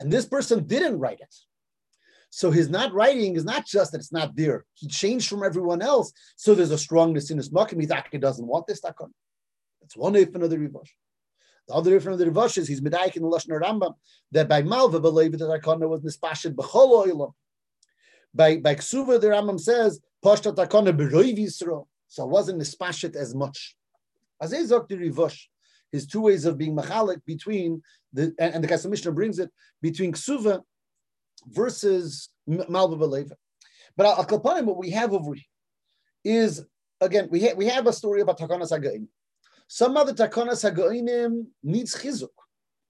And 0.00 0.10
this 0.10 0.24
person 0.24 0.66
didn't 0.66 0.98
write 0.98 1.20
it. 1.20 1.34
So 2.30 2.50
his 2.50 2.70
not 2.70 2.94
writing 2.94 3.36
is 3.36 3.44
not 3.44 3.66
just 3.66 3.92
that 3.92 3.98
it's 3.98 4.10
not 4.10 4.34
there. 4.34 4.64
He 4.72 4.88
changed 4.88 5.28
from 5.28 5.44
everyone 5.44 5.82
else. 5.82 6.10
So 6.36 6.54
there's 6.54 6.70
a 6.70 6.78
strongness 6.78 7.30
in 7.30 7.36
his 7.36 7.50
makim. 7.50 7.78
He 7.78 8.18
doesn't 8.18 8.46
want 8.46 8.66
this 8.66 8.80
takon. 8.80 9.10
That's 9.82 9.96
one 9.96 10.16
if 10.16 10.34
another 10.34 10.56
the 10.56 10.68
Rivosh. 10.68 10.88
The 11.68 11.74
other 11.74 11.98
ifan 11.98 12.12
of 12.12 12.18
the 12.18 12.26
Rivosh 12.26 12.58
is 12.58 12.68
he's 12.68 12.80
medayik 12.80 13.16
in 13.16 13.22
the 13.22 13.28
Lashon 13.28 13.60
Rambam 13.60 13.94
that 14.32 14.48
by 14.48 14.62
Malva 14.62 15.00
believe 15.00 15.32
that 15.32 15.44
Takana 15.44 15.88
was 15.88 16.00
nispashed 16.00 16.54
b'chol 16.54 17.06
oilam. 17.06 17.32
By 18.34 18.56
by 18.56 18.74
Ksuva 18.74 19.20
the 19.20 19.28
Rambam 19.28 19.60
says 19.60 20.00
pashta 20.24 20.54
Takana 20.54 20.96
b'roiv 20.96 21.38
Yisrael. 21.38 21.86
So 22.08 22.24
it 22.24 22.30
wasn't 22.30 22.60
nispashed 22.60 23.14
as 23.14 23.34
much. 23.34 23.76
As 24.40 24.52
Ezok 24.52 24.88
the 24.88 24.96
Rivosh, 24.96 25.38
his 25.92 26.06
two 26.06 26.22
ways 26.22 26.46
of 26.46 26.58
being 26.58 26.76
machalik 26.76 27.24
between 27.24 27.82
the 28.12 28.34
and, 28.38 28.54
and 28.54 28.64
the 28.64 28.68
Kesef 28.68 28.90
Mishnah 28.90 29.12
brings 29.12 29.38
it 29.38 29.50
between 29.80 30.12
Ksuva 30.12 30.62
versus 31.46 32.28
Malva 32.46 32.96
believe. 32.96 33.32
But 33.96 34.06
Al 34.06 34.64
what 34.64 34.76
we 34.78 34.90
have 34.90 35.12
over 35.12 35.34
here 35.34 35.44
is 36.24 36.64
again 37.00 37.28
we 37.30 37.40
have 37.42 37.56
we 37.56 37.66
have 37.66 37.86
a 37.86 37.92
story 37.92 38.20
about 38.20 38.38
Takana 38.38 38.68
Sagaim. 38.68 39.06
Some 39.68 39.96
other 39.96 40.12
takonas 40.12 40.68
hagoinim 40.70 41.46
needs 41.62 41.94
chizuk. 41.94 42.28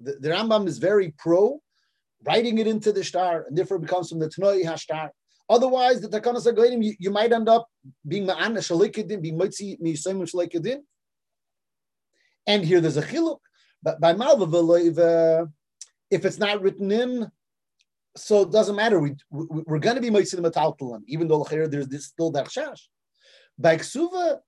The, 0.01 0.17
the, 0.21 0.29
Rambam 0.31 0.67
is 0.67 0.79
very 0.79 1.15
pro 1.17 1.61
writing 2.25 2.59
it 2.59 2.67
into 2.67 2.93
the 2.93 3.05
star, 3.05 3.45
and 3.49 3.57
therefore 3.57 3.79
it 3.79 3.81
becomes 3.81 4.09
from 4.09 4.19
the 4.19 4.29
Tanoi 4.29 4.65
Hashtar. 4.65 5.11
Otherwise, 5.49 6.01
the 6.01 6.09
takonas 6.09 6.47
hagoinim 6.47 6.83
you, 6.85 6.95
you 6.99 7.11
might 7.11 7.33
end 7.33 7.49
up 7.49 7.69
being 8.07 8.27
ma'an 8.27 8.55
shalikidin, 8.57 9.23
being 9.23 9.37
mitzi 9.37 9.77
miyisoim 9.83 10.23
shalikidin. 10.23 10.81
And 12.47 12.65
here 12.65 12.81
there's 12.81 12.97
a 12.97 13.03
chiluk. 13.03 13.39
But 13.83 14.01
by 14.01 14.13
malva 14.13 15.49
if 16.11 16.25
it's 16.25 16.39
not 16.39 16.61
written 16.61 16.93
in, 16.93 17.31
so 18.17 18.43
it 18.43 18.53
doesn't 18.53 18.77
matter. 18.77 19.01
We, 19.01 19.15
we 19.31 19.63
are 19.69 19.79
going 19.79 19.97
to 19.97 20.03
be 20.03 20.11
mitzi 20.11 20.37
the 20.37 21.03
even 21.09 21.29
though 21.29 21.45
there's 21.45 22.07
still 22.07 22.31
that 22.33 22.47
shash. 22.47 22.81
By 23.59 23.77
ksuva, 23.77 24.39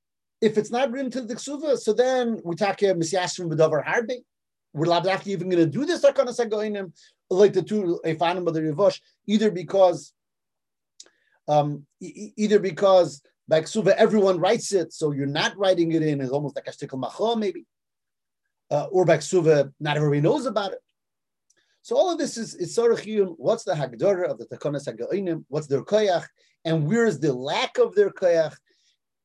if 0.44 0.58
it's 0.58 0.70
not 0.70 0.90
written 0.90 1.10
to 1.10 1.22
the 1.22 1.34
ksuva, 1.34 1.78
so 1.78 1.94
then 1.94 2.38
we 2.44 2.54
talk 2.54 2.80
here 2.80 2.94
misyashrim 2.94 3.48
b'davar 3.50 3.82
harbe. 3.84 4.16
We're 4.74 4.86
not 4.86 5.06
after 5.06 5.30
even 5.30 5.48
going 5.48 5.64
to 5.64 5.70
do 5.78 5.86
this 5.86 6.04
takana 6.04 6.38
sagoinim 6.38 6.92
like 7.30 7.54
the 7.54 7.62
two 7.62 8.00
efanim 8.04 8.46
of 8.46 8.52
the 8.52 8.60
rivosh, 8.60 9.00
either 9.26 9.50
because 9.50 10.12
um, 11.48 11.86
either 12.00 12.58
because 12.58 13.22
by 13.48 13.62
ksuva 13.62 13.94
everyone 13.96 14.38
writes 14.38 14.72
it, 14.72 14.92
so 14.92 15.12
you're 15.12 15.26
not 15.26 15.56
writing 15.56 15.92
it 15.92 16.02
in 16.02 16.20
It's 16.20 16.30
almost 16.30 16.56
like 16.56 16.68
a 16.68 16.72
shtickle 16.72 16.98
macho 16.98 17.36
maybe, 17.36 17.64
uh, 18.70 18.86
or 18.92 19.06
by 19.06 19.16
ksuva 19.18 19.72
not 19.80 19.96
everybody 19.96 20.20
knows 20.20 20.44
about 20.44 20.72
it. 20.72 20.80
So 21.80 21.96
all 21.96 22.12
of 22.12 22.18
this 22.18 22.36
is 22.36 22.54
is 22.54 22.76
sorachiyun. 22.76 23.34
What's 23.38 23.64
the 23.64 23.72
hagdara 23.72 24.30
of 24.30 24.36
the 24.38 24.46
takana 24.46 24.78
sagoinim? 24.86 25.44
What's 25.48 25.68
their 25.68 25.82
koyach, 25.82 26.26
and 26.66 26.86
where 26.86 27.06
is 27.06 27.18
the 27.18 27.32
lack 27.32 27.78
of 27.78 27.94
their 27.94 28.10
koyach? 28.10 28.54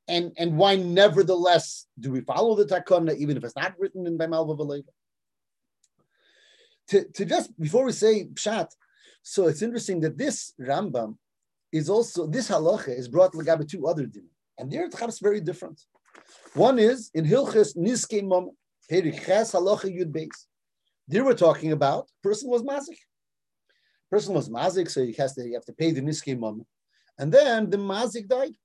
And 0.09 0.33
and 0.37 0.57
why 0.57 0.75
nevertheless 0.75 1.85
do 1.99 2.11
we 2.11 2.21
follow 2.21 2.55
the 2.55 2.65
takana 2.65 3.15
even 3.15 3.37
if 3.37 3.43
it's 3.43 3.55
not 3.55 3.79
written 3.79 4.07
in 4.07 4.17
by 4.17 4.27
Malva? 4.27 4.81
To, 6.89 7.03
to 7.03 7.25
just 7.25 7.57
before 7.59 7.85
we 7.85 7.91
say 7.91 8.25
pshat, 8.25 8.69
so 9.21 9.47
it's 9.47 9.61
interesting 9.61 9.99
that 10.01 10.17
this 10.17 10.53
Rambam 10.59 11.17
is 11.71 11.89
also 11.89 12.25
this 12.25 12.49
halacha 12.49 12.89
is 12.89 13.07
brought 13.07 13.33
legabe 13.33 13.69
two 13.69 13.87
other 13.87 14.07
din, 14.07 14.25
and 14.57 14.71
they're 14.71 14.89
very 15.21 15.39
different. 15.39 15.79
One 16.55 16.79
is 16.79 17.11
in 17.13 17.25
Hilchis 17.25 17.77
Niske 17.77 18.23
Mom 18.23 18.51
Periches 18.91 19.53
halacha 19.53 19.95
Yud 19.95 20.11
Beis. 20.11 20.47
There 21.07 21.23
we're 21.23 21.35
talking 21.35 21.71
about 21.71 22.09
person 22.23 22.49
was 22.49 22.63
mazik. 22.63 22.97
Person 24.09 24.33
was 24.33 24.49
mazik, 24.49 24.89
so 24.89 25.05
he 25.05 25.13
has 25.13 25.35
to 25.35 25.45
you 25.45 25.53
have 25.53 25.65
to 25.65 25.73
pay 25.73 25.91
the 25.91 26.01
Niske 26.01 26.37
Mom, 26.39 26.65
and 27.19 27.31
then 27.31 27.69
the 27.69 27.77
mazik 27.77 28.27
died 28.27 28.55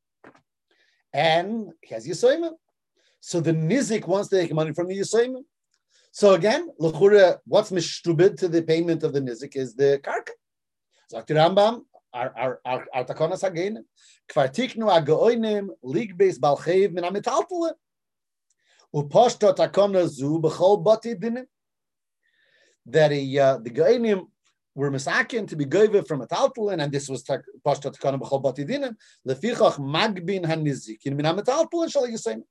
and 1.15 1.73
he 1.81 1.95
has 1.95 2.07
Yisoimim. 2.07 2.53
So 3.21 3.41
the 3.41 3.53
Nizik 3.53 4.07
wants 4.07 4.29
to 4.29 4.41
take 4.41 4.53
money 4.53 4.75
from 4.75 4.89
the 4.89 4.99
Yisoimim. 4.99 5.45
So 6.11 6.35
again, 6.35 6.69
Lechura, 6.81 7.39
what's 7.47 7.71
mishtubid 7.71 8.37
to 8.39 8.49
the 8.49 8.63
payment 8.63 9.03
of 9.05 9.13
the 9.15 9.21
Nizik 9.21 9.57
is 9.57 9.75
the 9.75 10.01
Karka. 10.03 10.33
The 11.27 11.35
Rambam, 11.35 11.85
our 12.13 12.61
takonas 12.95 13.43
hagein 13.43 13.79
kvar 14.29 14.49
tiknu 14.53 14.89
agoinim 14.91 15.69
lig 15.83 16.17
base 16.17 16.39
balchev 16.39 16.93
min 16.93 17.05
ametaltule 17.05 17.73
u 18.93 19.09
posto 19.09 19.53
takona 19.53 20.07
zu 20.09 20.41
bechol 20.41 20.83
bati 20.83 21.15
dinim 21.15 21.47
that 22.87 23.11
he, 23.11 23.39
uh, 23.39 23.59
the 23.59 23.71
goinim 23.71 24.27
were 24.75 24.91
misakin 24.91 25.47
to 25.49 25.57
be 25.57 25.65
goyve 25.65 26.07
from 26.07 26.23
a 26.23 26.27
talpulin, 26.27 26.83
and 26.83 26.93
this 26.93 27.09
was 27.09 27.23
pashta 27.23 27.95
takana 27.97 28.19
b'chol 28.21 28.43
batidinin 28.43 28.97
lefichach 29.27 29.79
magbin 29.79 30.45
hanizikin 30.45 31.15
min 31.15 31.27
hametalpulin 31.27 31.91
shal 31.91 32.07
yisayim. 32.07 32.43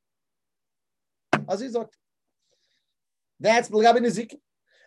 As 1.50 1.60
he 1.60 1.70
sagt. 1.70 1.98
That's 3.40 3.70
b'lagabi 3.70 4.00
nizikin. 4.00 4.40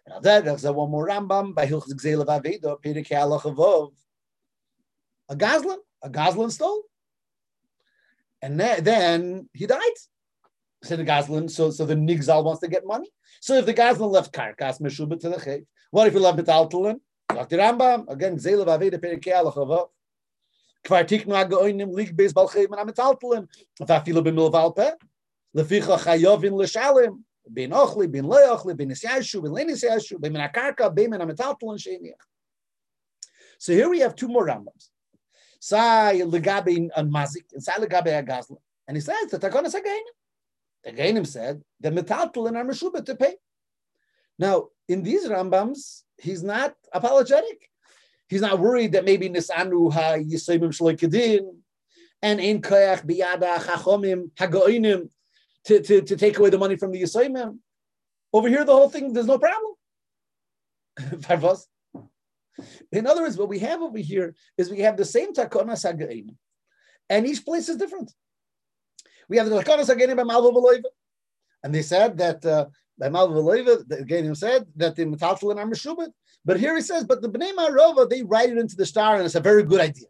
Now 0.09 0.21
that 0.21 0.45
there's 0.45 0.64
one 0.64 0.90
more 0.90 1.09
Rambam 1.09 1.55
by 1.55 1.66
Hilchz 1.66 1.93
Gzeil 1.93 2.23
of 2.23 2.28
Aveda, 2.28 2.81
Perek 2.81 3.09
Halach 3.09 3.93
A 5.28 5.37
Goslin, 5.37 5.78
a 6.02 6.09
Goslin 6.09 6.50
stole, 6.50 6.85
and 8.40 8.61
then 8.61 9.49
he 9.52 9.66
died. 9.66 9.81
Said 10.85 11.00
the 11.00 11.05
Goslin, 11.05 11.49
so 11.49 11.71
so 11.73 11.85
the 11.85 11.97
Nigzal 11.97 12.45
wants 12.45 12.61
to 12.61 12.69
get 12.69 12.87
money. 12.87 13.11
So 13.40 13.55
if 13.55 13.66
the 13.66 13.73
Goslin 13.75 14.11
left 14.11 14.33
Karkas 14.33 14.81
Meshubah 14.81 15.19
to 15.21 15.28
the 15.31 15.40
Chet, 15.40 15.62
what 15.90 16.07
if 16.07 16.12
he 16.12 16.21
left 16.21 16.38
Metaltalin? 16.38 17.00
Der 17.28 17.59
Rambam, 17.59 18.09
again, 18.09 18.37
Gzele 18.37 18.64
va 18.64 18.78
vede 18.78 18.99
perike 18.99 19.33
alachava. 19.33 19.88
Lig 20.88 22.16
bez 22.16 22.33
balchem 22.33 22.78
am 22.78 22.88
taltlen. 22.88 23.49
Va 23.80 24.00
filo 24.04 24.23
be 24.23 24.33
mil 24.33 24.50
valpe. 24.50 24.92
Leficha 25.54 25.99
chayovin 25.99 26.52
leshalim. 26.52 27.23
Bin 27.52 27.71
ochli, 27.71 28.11
bin 28.11 28.25
leochli, 28.25 28.76
bin 28.76 28.90
isyashu, 28.90 29.42
bin 29.42 29.52
lenis 29.52 29.85
yashu, 29.85 30.21
bin 30.21 30.35
akarka, 30.35 30.95
bin 30.95 31.14
am 31.14 31.28
taltlen 31.30 31.78
sheniach. 31.78 32.14
So 33.59 33.73
here 33.73 33.88
we 33.88 34.00
have 34.00 34.14
two 34.14 34.28
more 34.28 34.47
Rambams. 34.47 34.90
Sai 35.61 36.21
legabe 36.21 36.76
an 36.76 36.90
uh, 36.95 37.02
mazik, 37.02 37.52
and 37.52 37.62
sai 37.62 37.78
legabe 37.78 38.18
a 38.18 38.23
gazla. 38.23 38.56
And 38.87 38.97
he 38.97 39.00
says 39.00 39.30
that 39.30 39.40
Takonas 39.40 39.75
Againim. 39.75 40.02
The 40.85 40.92
Againim 40.92 41.26
said 41.26 41.62
the 41.80 41.90
metaltalin 41.90 42.56
are 42.56 42.64
meshubah 42.64 43.04
to 43.06 43.14
pay. 43.16 43.35
Now, 44.38 44.68
in 44.88 45.02
these 45.02 45.26
Rambams, 45.26 46.02
he's 46.18 46.42
not 46.42 46.75
apologetic. 46.92 47.70
He's 48.28 48.40
not 48.40 48.58
worried 48.58 48.92
that 48.92 49.04
maybe 49.04 49.28
Nisanu 49.28 49.92
ha 49.92 50.16
Yisayim 50.16 50.75
Shloikadin 50.76 51.49
and 52.23 52.40
in 52.40 52.61
Koyach 52.61 53.06
Biyada 53.06 53.58
Chachomim 53.58 54.30
Hagoinim 54.32 55.08
to, 55.64 55.80
to, 55.80 56.00
to 56.02 56.16
take 56.16 56.38
away 56.38 56.50
the 56.50 56.58
money 56.58 56.76
from 56.76 56.92
the 56.92 57.02
Yisayim. 57.02 57.58
Over 58.32 58.49
here, 58.49 58.64
the 58.64 58.73
whole 58.73 58.90
thing, 58.90 59.12
there's 59.12 59.26
no 59.26 59.38
problem. 59.38 59.75
in 62.92 63.06
other 63.06 63.23
words, 63.23 63.37
what 63.37 63.49
we 63.49 63.58
have 63.61 63.82
over 63.82 63.99
here 63.99 64.35
is 64.56 64.70
we 64.70 64.80
have 64.80 64.96
the 64.96 65.04
same 65.04 65.32
Takona 65.32 65.73
Sagaim, 65.73 66.35
and 67.08 67.26
each 67.26 67.44
place 67.44 67.68
is 67.68 67.76
different. 67.76 68.12
We 69.28 69.37
have 69.37 69.49
the 69.49 69.62
Takona 69.62 69.85
Sagaim 69.87 70.16
by 70.16 70.80
and 71.62 71.75
they 71.75 71.82
said 71.82 72.18
that 72.18 72.44
uh, 72.44 72.66
the 72.99 74.07
Gainim 74.09 74.37
said 74.37 74.67
that 74.76 74.97
the 74.97 75.05
Metaltalin 75.05 75.59
are 75.59 75.67
Meshubit. 75.67 76.11
But 76.45 76.61
here 76.61 76.76
he 76.76 76.83
says, 76.83 77.05
but 77.05 77.23
the 77.23 77.29
Bnei 77.29 77.53
Marova, 77.53 78.09
they 78.09 78.23
write 78.23 78.50
it 78.50 78.59
into 78.59 78.76
the 78.76 78.87
star, 78.87 79.17
and 79.17 79.25
it's 79.25 79.35
a 79.35 79.41
very 79.41 79.65
good 79.65 79.81
idea. 79.81 80.07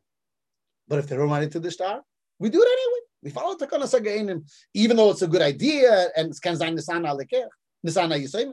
But 0.86 0.98
if 0.98 1.08
they 1.08 1.16
don't 1.16 1.30
write 1.30 1.44
it 1.44 1.52
to 1.52 1.60
the 1.60 1.70
star, 1.70 2.02
we 2.38 2.50
do 2.50 2.62
it 2.62 2.68
anyway. 2.68 3.00
We 3.22 3.30
follow 3.30 3.56
Takana 3.56 3.84
Sagainim, 3.84 4.48
even 4.74 4.96
though 4.96 5.10
it's 5.10 5.22
a 5.22 5.26
good 5.26 5.42
idea, 5.42 6.08
and 6.16 6.28
it's 6.28 6.40
Kanzan 6.40 6.78
Nisana 6.78 7.16
Alekech, 7.16 7.48
Nisana 7.84 8.22
Yisayim. 8.22 8.52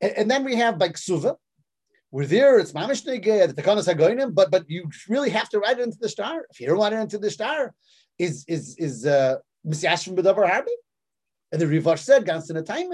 And, 0.00 0.30
then 0.30 0.44
we 0.44 0.56
have 0.56 0.78
by 0.78 0.88
Ksuva, 0.88 1.36
we're 2.10 2.26
there, 2.26 2.58
it's 2.58 2.72
Mamish 2.72 3.06
Negeh, 3.06 3.54
the 3.54 3.62
Takanas 3.62 3.92
Hagoinim, 3.92 4.34
but 4.34 4.50
but 4.50 4.64
you 4.68 4.88
really 5.08 5.30
have 5.30 5.48
to 5.50 5.58
write 5.58 5.78
it 5.78 5.82
into 5.82 5.98
the 5.98 6.08
star. 6.08 6.46
If 6.50 6.60
you 6.60 6.66
don't 6.66 6.78
write 6.78 6.92
it 6.92 6.96
into 6.96 7.18
the 7.18 7.30
star, 7.30 7.74
is 8.18 8.44
is 8.48 8.76
is 8.78 9.06
uh 9.06 9.36
Misyashim 9.66 10.16
Bedavar 10.16 10.48
Harbi? 10.50 10.66
And 11.52 11.60
the 11.60 11.66
Rivash 11.66 12.00
said, 12.00 12.26
Gans 12.26 12.50
in 12.50 12.56
a 12.56 12.62
time. 12.62 12.90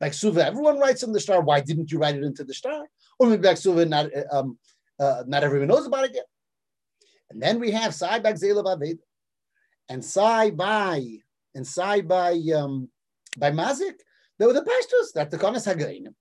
By 0.00 0.10
Ksuva, 0.10 0.38
everyone 0.38 0.78
writes 0.78 1.02
in 1.02 1.12
the 1.12 1.20
star. 1.20 1.40
Why 1.40 1.60
didn't 1.60 1.92
you 1.92 1.98
write 1.98 2.16
it 2.16 2.24
into 2.24 2.42
the 2.42 2.54
star? 2.54 2.86
Or 3.18 3.28
maybe 3.28 3.42
by 3.42 3.54
Ksuva, 3.54 3.88
not 3.88 4.10
um 4.30 4.58
uh, 4.98 5.22
not 5.26 5.44
everyone 5.44 5.68
knows 5.68 5.86
about 5.86 6.04
it 6.06 6.14
yet. 6.14 6.26
And 7.30 7.40
then 7.40 7.60
we 7.60 7.70
have 7.70 7.94
Sai 7.94 8.20
Bagzela 8.20 8.64
Aved, 8.64 8.98
and 9.88 10.04
Sai 10.04 10.50
by 10.50 11.04
and 11.54 11.66
Sai 11.66 12.00
by 12.00 12.32
um 12.54 12.88
by 13.38 13.50
Mazik. 13.50 13.94
There 14.38 14.48
were 14.48 14.54
the 14.54 14.64
pastors 14.64 15.12
that 15.14 15.30
the 15.30 15.38
Konas 15.38 15.72
Hagainim 15.72 16.14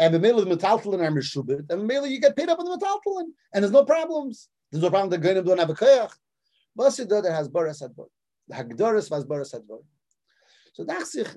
and 0.00 0.14
the 0.14 0.18
middle 0.18 0.40
of 0.40 0.48
the 0.48 0.56
metaltalin 0.56 1.00
are 1.00 1.12
meshubit, 1.12 1.70
and 1.70 1.86
maybe 1.86 2.08
you 2.08 2.20
get 2.20 2.36
paid 2.36 2.48
up 2.48 2.58
on 2.58 2.64
the 2.64 2.76
metaltalin, 2.76 3.28
and 3.54 3.62
there's 3.62 3.72
no 3.72 3.84
problems. 3.84 4.48
There's 4.72 4.82
no 4.82 4.90
problem. 4.90 5.10
The 5.10 5.28
gainim 5.28 5.46
don't 5.46 5.58
have 5.58 5.70
a 5.70 5.74
koyach. 5.74 6.12
Basidoder 6.78 7.30
has 7.30 7.48
boras 7.48 7.82
adbor. 7.82 8.06
The 8.48 8.54
hagdoris 8.54 9.10
was 9.10 9.24
boras 9.24 9.54
adbor. 9.54 9.82
So 10.72 10.84
dachsich, 10.84 11.36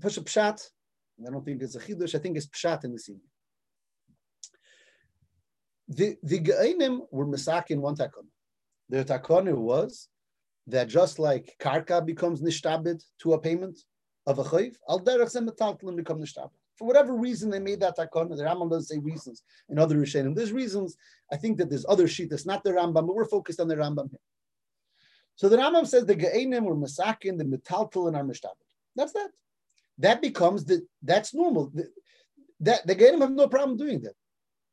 push 0.00 0.16
a 0.16 0.22
pshat. 0.22 0.68
I 1.26 1.30
don't 1.30 1.44
think 1.44 1.62
it's 1.62 1.76
a 1.76 1.80
chidush. 1.80 2.14
I 2.14 2.18
think 2.18 2.36
it's 2.36 2.46
pshat 2.46 2.84
in 2.84 2.92
the 2.92 2.98
scene. 2.98 3.20
The 5.88 6.16
the 6.22 6.40
gainim 6.40 7.00
were 7.10 7.26
misakin 7.26 7.78
one 7.78 7.96
takon. 7.96 8.26
The 8.88 9.04
takon 9.04 9.52
was 9.54 10.08
that 10.66 10.88
just 10.88 11.18
like 11.18 11.54
karka 11.60 12.04
becomes 12.04 12.40
nishtabit 12.40 13.04
to 13.20 13.34
a 13.34 13.38
payment 13.38 13.78
of 14.26 14.38
a 14.38 14.44
chayv, 14.44 14.76
al 14.88 15.00
derech 15.00 15.30
zem 15.30 15.46
metaltalin 15.46 15.96
become 15.96 16.20
nishtabit. 16.20 16.50
For 16.76 16.88
whatever 16.88 17.14
reason, 17.14 17.50
they 17.50 17.60
made 17.60 17.80
that 17.80 17.96
takon. 17.96 18.28
The 18.30 18.42
Rambam 18.42 18.70
doesn't 18.70 18.86
say 18.86 18.98
reasons 18.98 19.42
in 19.68 19.78
other 19.78 19.96
Rishonim. 19.96 20.34
There's 20.34 20.52
reasons. 20.52 20.96
I 21.30 21.36
think 21.36 21.58
that 21.58 21.70
there's 21.70 21.86
other 21.88 22.08
sheet 22.08 22.30
that's 22.30 22.46
not 22.46 22.64
the 22.64 22.70
Rambam, 22.70 23.06
but 23.06 23.14
we're 23.14 23.26
focused 23.26 23.60
on 23.60 23.68
the 23.68 23.76
Rambam 23.76 24.10
here. 24.10 24.18
So 25.36 25.48
the 25.48 25.56
Rambam 25.56 25.86
says 25.86 26.06
the 26.06 26.14
Ge'enim 26.14 26.64
or 26.64 26.74
Masakin, 26.74 27.38
the 27.38 27.44
Metaltal 27.44 28.08
and 28.08 28.16
our 28.16 28.22
Mishtabit. 28.22 28.70
That's 28.96 29.12
that. 29.12 29.30
That 29.98 30.22
becomes 30.22 30.64
the, 30.64 30.86
that's 31.02 31.34
normal. 31.34 31.70
The, 31.74 31.88
that 32.60 32.86
the 32.86 32.94
Ge'enim 32.94 33.20
have 33.20 33.32
no 33.32 33.48
problem 33.48 33.76
doing 33.76 34.00
that. 34.02 34.14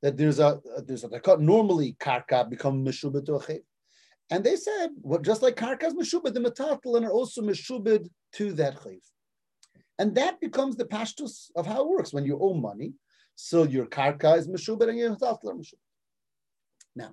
That 0.02 0.18
there's 0.18 0.40
a, 0.40 0.60
there's 0.86 1.04
a, 1.04 1.38
normally 1.38 1.96
Karka 2.00 2.50
become 2.50 2.86
Meshubit 2.86 3.26
to 3.26 3.36
a 3.36 3.60
And 4.30 4.44
they 4.44 4.56
said, 4.56 4.90
well, 5.02 5.20
just 5.20 5.42
like 5.42 5.56
Karka 5.56 5.84
is 5.84 5.94
Meshubit, 5.94 6.34
the 6.34 6.40
Metaltal 6.40 6.98
and 6.98 7.06
are 7.06 7.12
also 7.12 7.42
Meshubit 7.42 8.08
to 8.34 8.54
that 8.54 8.78
Chayv. 8.78 9.02
And 10.00 10.16
that 10.16 10.42
becomes 10.42 10.76
the 10.76 10.86
pashtus 10.86 11.52
of 11.56 11.68
how 11.68 11.82
it 11.82 11.88
works. 11.88 12.12
When 12.12 12.26
you 12.26 12.40
owe 12.42 12.56
money, 12.56 12.94
so 13.36 13.64
your 13.64 13.86
karka 13.86 14.38
is 14.38 14.48
meshubet 14.48 14.90
and 14.90 14.98
your 14.98 15.16
tatler 15.16 15.54
meshubet. 15.54 15.76
Now, 16.96 17.12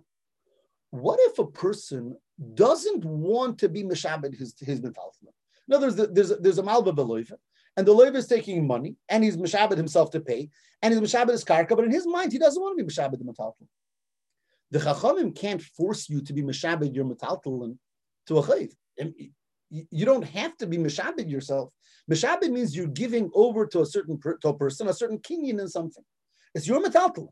what 0.90 1.18
if 1.22 1.38
a 1.38 1.46
person 1.46 2.16
doesn't 2.54 3.04
want 3.04 3.58
to 3.58 3.68
be 3.68 3.82
meshabed 3.82 4.36
his 4.36 4.54
his 4.60 4.80
metaltler? 4.80 5.32
In 5.68 5.74
other 5.74 5.88
words, 5.88 5.96
there's 6.12 6.38
there's 6.38 6.58
a 6.58 6.62
malva 6.62 6.92
beloiva, 6.92 7.34
and 7.76 7.86
the 7.86 7.94
loiva 7.94 8.16
is 8.16 8.26
taking 8.26 8.66
money, 8.66 8.96
and 9.08 9.24
he's 9.24 9.36
meshabed 9.36 9.76
himself 9.76 10.10
to 10.12 10.20
pay, 10.20 10.48
and 10.82 10.92
he's 10.92 11.02
meshabed 11.02 11.30
his 11.30 11.44
karka, 11.44 11.76
but 11.76 11.84
in 11.84 11.90
his 11.90 12.06
mind 12.06 12.32
he 12.32 12.38
doesn't 12.38 12.62
want 12.62 12.78
to 12.78 12.84
be 12.84 12.90
meshabed 12.90 13.18
the 13.18 13.24
metaltler. 13.24 13.66
The 14.70 14.80
chachamim 14.80 15.34
can't 15.34 15.62
force 15.62 16.08
you 16.08 16.20
to 16.22 16.32
be 16.32 16.42
meshabed 16.42 16.94
your 16.94 17.04
metaltler 17.04 17.76
to 18.26 18.38
a 18.38 18.42
chayv 18.42 18.72
you 19.70 20.06
don't 20.06 20.22
have 20.22 20.56
to 20.58 20.66
be 20.66 20.78
mishabed 20.78 21.30
yourself. 21.30 21.70
Mishabed 22.10 22.50
means 22.50 22.74
you're 22.74 22.86
giving 22.86 23.30
over 23.34 23.66
to 23.66 23.82
a 23.82 23.86
certain 23.86 24.18
per, 24.18 24.36
to 24.38 24.48
a 24.48 24.54
person, 24.56 24.88
a 24.88 24.94
certain 24.94 25.18
kinyan 25.18 25.60
in 25.60 25.68
something. 25.68 26.04
It's 26.54 26.66
your 26.66 26.82
metaltal. 26.82 27.28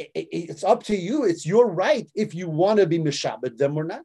It, 0.00 0.10
it, 0.14 0.28
it's 0.50 0.64
up 0.64 0.82
to 0.84 0.96
you. 0.96 1.24
It's 1.24 1.44
your 1.44 1.66
right 1.66 2.08
if 2.14 2.34
you 2.34 2.48
want 2.48 2.80
to 2.80 2.86
be 2.86 2.98
mishabed 2.98 3.58
them 3.58 3.76
or 3.76 3.84
not. 3.84 4.02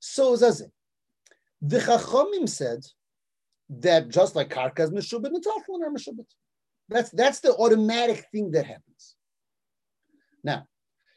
So 0.00 0.36
Zazim, 0.36 0.70
the 1.60 1.78
Chachamim 1.78 2.48
said 2.48 2.80
that 3.68 4.08
just 4.08 4.36
like 4.36 4.50
karka 4.50 4.80
is 4.80 4.90
meshubed, 4.90 5.24
metaltal 5.24 5.82
are 5.82 5.90
meshubed. 5.90 6.24
That's 6.88 7.10
that's 7.10 7.40
the 7.40 7.54
automatic 7.54 8.24
thing 8.32 8.52
that 8.52 8.66
happens. 8.66 9.16
Now, 10.44 10.66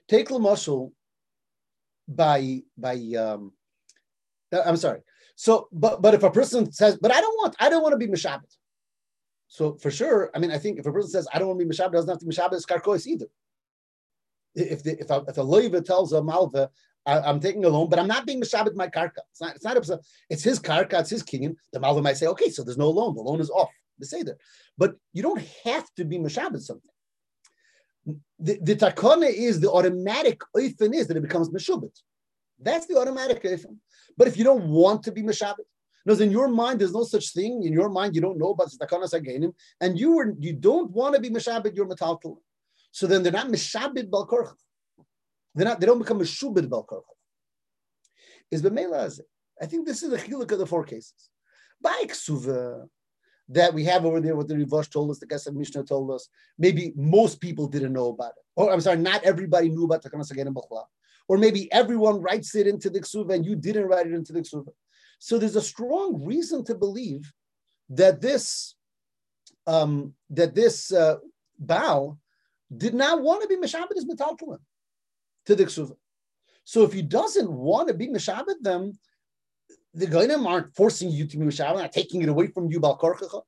take 0.07 0.29
Lamashal 0.29 0.91
by 2.07 2.63
by 2.77 2.95
um, 3.17 3.53
uh, 4.51 4.61
I'm 4.65 4.77
sorry. 4.77 5.01
So, 5.35 5.69
but 5.71 6.01
but 6.01 6.13
if 6.13 6.23
a 6.23 6.31
person 6.31 6.71
says, 6.71 6.97
but 7.01 7.11
I 7.11 7.21
don't 7.21 7.37
want, 7.37 7.55
I 7.59 7.69
don't 7.69 7.83
want 7.83 7.93
to 7.93 7.97
be 7.97 8.11
mishabed. 8.11 8.51
So 9.49 9.75
for 9.77 9.89
sure, 9.91 10.29
I 10.33 10.39
mean, 10.39 10.51
I 10.51 10.59
think 10.59 10.79
if 10.79 10.85
a 10.85 10.91
person 10.93 11.09
says, 11.09 11.27
I 11.33 11.39
don't 11.39 11.47
want 11.49 11.59
to 11.59 11.65
be 11.65 11.71
mishabed, 11.71 11.91
doesn't 11.91 12.09
have 12.09 12.19
to 12.19 12.25
be 12.25 12.33
mishabed, 12.33 12.53
it's 12.53 12.65
karkois 12.65 13.05
either. 13.07 13.25
If 14.55 14.83
the, 14.83 14.99
if 14.99 15.09
a, 15.09 15.25
if 15.27 15.37
a 15.37 15.43
loiva 15.43 15.83
tells 15.83 16.13
a 16.13 16.23
malva, 16.23 16.69
I, 17.05 17.29
am 17.29 17.39
taking 17.39 17.65
a 17.65 17.69
loan, 17.69 17.89
but 17.89 17.97
I'm 17.97 18.07
not 18.07 18.27
being 18.27 18.39
mishabed 18.39 18.75
my 18.75 18.87
karka. 18.87 19.21
It's 19.31 19.41
not, 19.41 19.55
it's 19.55 19.65
not, 19.65 19.77
a, 19.77 19.99
it's 20.29 20.43
his 20.43 20.59
karka, 20.59 20.99
it's 20.99 21.09
his 21.09 21.23
kinyan. 21.23 21.55
The 21.73 21.79
malva 21.79 22.01
might 22.01 22.17
say, 22.17 22.27
okay, 22.27 22.49
so 22.49 22.63
there's 22.63 22.77
no 22.77 22.89
loan, 22.89 23.15
the 23.15 23.21
loan 23.21 23.41
is 23.41 23.49
off. 23.49 23.69
They 23.97 24.05
say 24.05 24.23
that, 24.23 24.37
but 24.77 24.95
you 25.13 25.23
don't 25.23 25.43
have 25.65 25.85
to 25.95 26.05
be 26.05 26.19
mishabed 26.19 26.61
something. 26.61 26.91
The, 28.39 28.59
the 28.61 28.75
takana 28.75 29.29
is 29.29 29.59
the 29.59 29.71
automatic 29.71 30.41
oifen 30.55 30.93
is 30.93 31.07
that 31.07 31.17
it 31.17 31.23
becomes 31.23 31.49
meshubit. 31.49 31.99
That's 32.59 32.85
the 32.85 32.97
automatic 32.97 33.43
oifen. 33.43 33.77
But 34.17 34.27
if 34.27 34.37
you 34.37 34.43
don't 34.43 34.69
want 34.69 35.03
to 35.03 35.11
be 35.11 35.23
Meshabit, 35.23 35.65
because 36.05 36.21
in 36.21 36.31
your 36.31 36.47
mind, 36.47 36.79
there's 36.79 36.93
no 36.93 37.03
such 37.03 37.33
thing. 37.33 37.63
In 37.63 37.73
your 37.73 37.89
mind, 37.89 38.15
you 38.15 38.21
don't 38.21 38.37
know 38.37 38.51
about 38.51 38.69
Stakanas 38.69 39.13
Againim, 39.13 39.53
and 39.81 39.99
you 39.99 40.15
were 40.15 40.33
you 40.39 40.53
don't 40.53 40.91
want 40.91 41.15
to 41.15 41.21
be 41.21 41.29
Meshabit 41.29 41.75
your 41.75 41.87
Metaltal. 41.87 42.37
So 42.91 43.07
then 43.07 43.23
they're 43.23 43.31
not 43.31 43.47
Meshabit 43.47 44.09
Balkorcha. 44.09 44.53
They're 45.55 45.65
not, 45.65 45.79
they 45.79 45.85
don't 45.85 45.99
become 45.99 46.19
Meshubit 46.19 46.67
Balkorcha. 46.67 47.01
Is 48.51 48.61
Bemela 48.61 49.19
I 49.61 49.65
think 49.65 49.85
this 49.85 50.03
is 50.03 50.09
the 50.09 50.17
chiluk 50.17 50.51
of 50.51 50.59
the 50.59 50.65
four 50.65 50.83
cases. 50.83 51.29
By 51.81 52.05
Ksuva, 52.07 52.87
that 53.49 53.73
we 53.73 53.83
have 53.85 54.05
over 54.05 54.21
there, 54.21 54.35
what 54.35 54.47
the 54.47 54.53
Rivash 54.55 54.89
told 54.89 55.11
us, 55.11 55.19
the 55.19 55.25
Kesef 55.25 55.53
Mishnah 55.53 55.83
told 55.83 56.11
us, 56.11 56.29
maybe 56.57 56.93
most 56.95 57.41
people 57.41 57.67
didn't 57.67 57.93
know 57.93 58.09
about 58.09 58.29
it. 58.31 58.43
Or 58.55 58.71
I'm 58.71 58.81
sorry, 58.81 58.97
not 58.97 59.23
everybody 59.23 59.69
knew 59.69 59.85
about 59.85 60.03
Takanas 60.03 60.31
Againim 60.31 60.53
Bachla 60.53 60.83
or 61.29 61.37
maybe 61.37 61.71
everyone 61.71 62.19
writes 62.19 62.55
it 62.55 62.67
into 62.67 62.89
the 62.89 62.99
ksuva 62.99 63.35
and 63.35 63.45
you 63.45 63.55
didn't 63.55 63.85
write 63.85 64.07
it 64.07 64.13
into 64.13 64.33
the 64.33 64.41
ksuva. 64.41 64.73
So 65.19 65.37
there's 65.37 65.57
a 65.57 65.61
strong 65.61 66.23
reason 66.23 66.63
to 66.65 66.75
believe 66.75 67.31
that 67.89 68.21
this 68.21 68.75
um, 69.67 70.13
that 70.31 70.55
this 70.55 70.91
uh, 70.91 71.17
did 72.75 72.93
not 72.93 73.21
want 73.21 73.41
to 73.41 73.47
be 73.47 73.57
Meshabed 73.57 73.97
as 73.97 74.05
Metaltalim 74.05 74.59
to 75.45 75.55
the 75.55 75.65
ksuva. 75.65 75.95
So 76.63 76.83
if 76.83 76.93
he 76.93 77.01
doesn't 77.01 77.51
want 77.51 77.87
to 77.89 77.93
be 77.93 78.07
Meshabed 78.07 78.61
them, 78.61 78.97
the 79.93 80.07
Gainim 80.07 80.45
aren't 80.47 80.75
forcing 80.75 81.09
you 81.09 81.27
to 81.27 81.37
be 81.37 81.45
Meshabed, 81.45 81.77
not 81.77 81.91
taking 81.91 82.21
it 82.21 82.29
away 82.29 82.47
from 82.47 82.71
you, 82.71 82.79
Balkorchacha. 82.79 83.41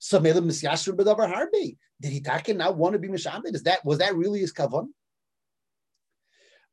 So 0.00 0.20
Mele 0.20 0.40
Misyashur 0.40 0.96
Bedavar 0.96 1.32
Harbi. 1.32 1.76
Did 2.00 2.12
he 2.12 2.52
not 2.54 2.76
want 2.76 2.94
to 2.94 2.98
be 2.98 3.08
Meshabed? 3.08 3.54
Is 3.54 3.62
that 3.64 3.84
was 3.84 3.98
that 3.98 4.16
really 4.16 4.40
his 4.40 4.52
kavan? 4.52 4.88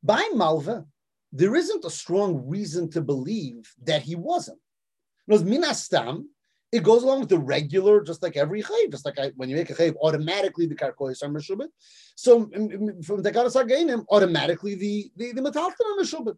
By 0.02 0.30
Malva, 0.34 0.86
there 1.32 1.54
isn't 1.54 1.84
a 1.84 1.90
strong 1.90 2.48
reason 2.48 2.90
to 2.90 3.00
believe 3.00 3.72
that 3.84 4.02
he 4.02 4.16
wasn't. 4.16 4.58
Because 5.26 5.44
minastam, 5.44 6.24
it 6.72 6.82
goes 6.82 7.02
along 7.02 7.20
with 7.20 7.28
the 7.28 7.38
regular, 7.38 8.02
just 8.02 8.22
like 8.22 8.36
every 8.36 8.62
chayv, 8.62 8.90
just 8.90 9.04
like 9.04 9.18
I, 9.18 9.32
when 9.36 9.48
you 9.48 9.56
make 9.56 9.70
a 9.70 9.74
chayv, 9.74 9.96
automatically 10.00 10.66
the 10.66 10.74
karkois 10.74 11.22
are 11.22 11.28
meshubit. 11.28 11.68
So 12.14 12.46
from 13.04 13.22
the 13.22 13.32
karasagainim, 13.32 14.04
automatically 14.08 14.74
the 14.76 15.10
the, 15.16 15.32
the 15.32 15.40
metalton 15.40 15.70
are 15.70 16.02
meshubit. 16.02 16.36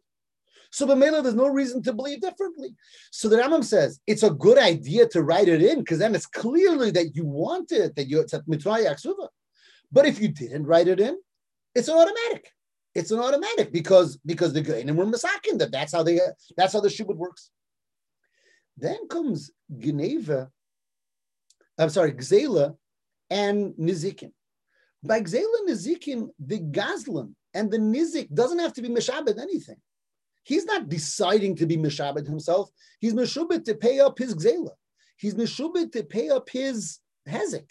So 0.70 0.86
Bamela, 0.86 1.22
there's 1.22 1.34
no 1.34 1.48
reason 1.48 1.82
to 1.82 1.92
believe 1.92 2.22
differently. 2.22 2.74
So 3.10 3.28
the 3.28 3.36
Rambam 3.36 3.62
says 3.62 4.00
it's 4.06 4.22
a 4.22 4.30
good 4.30 4.56
idea 4.56 5.06
to 5.08 5.22
write 5.22 5.48
it 5.48 5.62
in 5.62 5.80
because 5.80 5.98
then 5.98 6.14
it's 6.14 6.26
clearly 6.26 6.90
that 6.92 7.14
you 7.14 7.26
want 7.26 7.72
it, 7.72 7.94
that 7.96 8.08
you 8.08 8.20
it's 8.20 8.32
at 8.32 8.48
mitzvah 8.48 8.94
But 9.92 10.06
if 10.06 10.18
you 10.18 10.28
didn't 10.28 10.64
write 10.64 10.88
it 10.88 10.98
in, 10.98 11.18
it's 11.74 11.90
automatic 11.90 12.50
it's 12.94 13.10
an 13.10 13.20
automatic 13.20 13.72
because 13.72 14.18
because 14.18 14.52
the 14.52 14.62
Gainim 14.62 14.96
were 14.96 15.06
masakin 15.06 15.58
that 15.58 15.72
that's 15.72 15.92
how 15.92 16.02
they 16.02 16.20
that's 16.56 16.72
how 16.72 16.80
the 16.80 16.88
shibud 16.88 17.16
works. 17.16 17.50
Then 18.76 19.08
comes 19.08 19.50
Geneva, 19.78 20.50
I'm 21.78 21.90
sorry, 21.90 22.12
Gzela 22.12 22.76
and 23.30 23.74
Nizikin. 23.74 24.32
By 25.02 25.20
Gzela 25.20 25.60
and 25.60 25.68
Nizikin, 25.68 26.28
the 26.38 26.60
Gazlan 26.60 27.34
and 27.54 27.70
the 27.70 27.78
Nizik 27.78 28.32
doesn't 28.32 28.58
have 28.58 28.72
to 28.74 28.82
be 28.82 28.88
Meshabed 28.88 29.38
anything. 29.38 29.76
He's 30.44 30.64
not 30.64 30.88
deciding 30.88 31.56
to 31.56 31.66
be 31.66 31.76
Meshabed 31.76 32.26
himself. 32.26 32.70
He's 33.00 33.14
Meshubed 33.14 33.64
to 33.64 33.74
pay 33.74 34.00
up 34.00 34.18
his 34.18 34.34
Gzela. 34.34 34.70
He's 35.16 35.34
Meshubed 35.34 35.92
to 35.92 36.02
pay 36.02 36.30
up 36.30 36.48
his 36.48 36.98
Hezek. 37.28 37.70